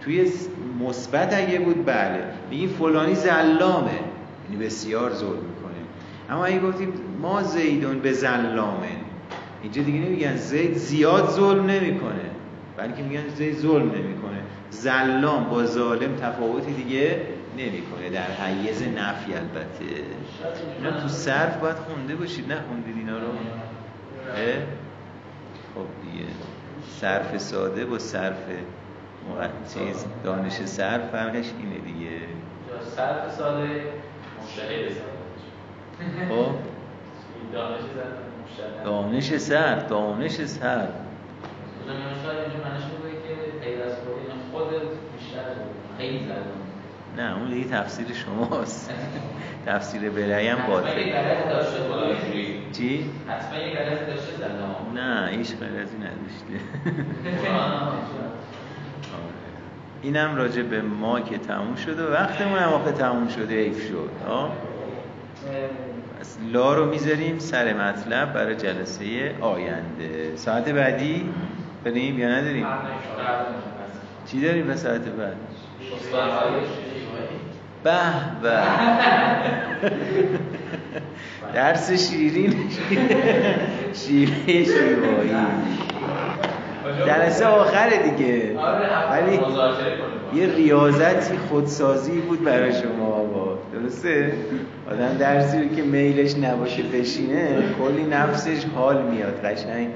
توی 0.00 0.30
مثبت 0.80 1.34
اگه 1.34 1.58
بود 1.58 1.86
بله. 1.86 2.24
میگی 2.50 2.66
فلانی 2.66 3.14
زلامه. 3.14 3.90
یعنی 4.50 4.64
بسیار 4.64 5.12
ظلم 5.12 5.30
می‌کنه. 5.30 5.82
اما 6.30 6.44
اگه 6.44 6.60
گفتیم 6.60 6.92
ما 7.22 7.42
زیدون 7.42 7.98
به 7.98 8.12
زلامه. 8.12 8.86
اینجا 9.62 9.82
دیگه 9.82 9.98
نمیگن. 9.98 10.36
زید 10.36 10.76
زیاد 10.76 11.30
ظلم 11.30 11.66
نمی‌کنه. 11.66 12.31
بلکه 12.82 13.02
میگن 13.02 13.28
زید 13.28 13.58
ظلم 13.58 13.90
نمی‌کنه. 13.90 14.38
زلام 14.70 15.44
با 15.44 15.64
ظالم 15.64 16.16
تفاوتی 16.16 16.72
دیگه 16.72 17.20
نمی‌کنه. 17.58 18.10
در 18.10 18.46
حیز 18.46 18.82
نفی 18.82 19.34
البته. 19.34 20.02
اینا 20.78 21.00
تو 21.00 21.08
صرف 21.08 21.56
باید 21.56 21.76
خونده 21.76 22.16
باشید. 22.16 22.52
نه 22.52 22.60
خوندید 22.68 22.96
اینا 22.96 23.18
رو؟ 23.18 23.28
خب 25.74 25.86
دیگه. 26.02 26.24
صرف 27.00 27.38
ساده 27.38 27.84
با 27.84 27.98
صرف 27.98 28.34
چیز 29.74 30.04
دانش 30.24 30.52
صرف 30.52 31.10
فرقش 31.10 31.50
اینه 31.58 31.78
دیگه. 31.78 32.10
صرف 32.96 33.34
ساده 33.34 33.84
مشتهی 34.42 34.88
خب. 36.28 36.52
دانش 38.84 39.36
سر 39.36 39.74
دانش 39.74 40.32
نه 47.16 47.36
اون 47.36 47.50
دیگه 47.50 47.68
تفسیر 47.68 48.06
شماست. 48.12 48.90
تفسیر 49.66 50.10
برعی 50.10 50.48
هم 50.48 50.66
باطل 50.66 50.88
چی؟ 52.72 53.04
حتما 53.28 53.58
یه 53.58 53.74
غلطی 53.76 54.06
داشته 54.06 54.32
زدم 54.36 55.00
نه. 55.00 55.28
هیچ 55.30 55.48
غلطی 55.56 55.96
نداشته. 55.96 56.54
اینم 60.02 60.36
راجع 60.36 60.62
به 60.62 60.82
ما 60.82 61.20
که 61.20 61.38
تموم 61.38 61.74
شده. 61.74 62.06
و 62.06 62.12
وقتمون 62.12 62.58
هم 62.58 62.68
آخه 62.68 62.92
تموم 62.92 63.28
شده 63.28 63.54
ایف 63.54 63.88
شد. 63.88 64.10
پس 66.20 66.38
لا 66.52 66.74
رو 66.74 66.90
می‌ذاریم 66.90 67.38
سر 67.38 67.72
مطلب 67.72 68.32
برای 68.32 68.54
جلسه 68.56 69.34
آینده. 69.40 70.36
ساعت 70.36 70.68
بعدی 70.68 71.28
بریم 71.84 72.18
یا 72.18 72.28
نداریم؟ 72.28 72.66
چی 74.26 74.40
داریم 74.40 74.66
به 74.66 74.76
ساعت 74.76 75.00
بعد؟ 75.00 75.36
به 77.84 77.90
به. 78.42 78.58
درس 81.54 81.92
شیرین 81.92 82.54
شیره 83.94 84.64
شیوایی 84.64 85.34
جلسه 87.06 87.46
آخره 87.46 88.10
دیگه. 88.10 88.58
ولی 89.10 89.40
یه 90.34 90.54
ریاضتی 90.54 91.38
خودسازی 91.48 92.20
بود 92.20 92.44
برای 92.44 92.72
شما 92.72 93.06
آقا. 93.06 93.58
درسته؟ 93.72 94.32
آدم 94.90 95.16
درسی 95.18 95.68
که 95.76 95.82
میلش 95.82 96.36
نباشه 96.36 96.82
بشینه 96.82 97.62
کلی 97.78 98.04
نفسش 98.04 98.64
حال 98.74 99.02
میاد. 99.02 99.44
قشنگ 99.44 99.88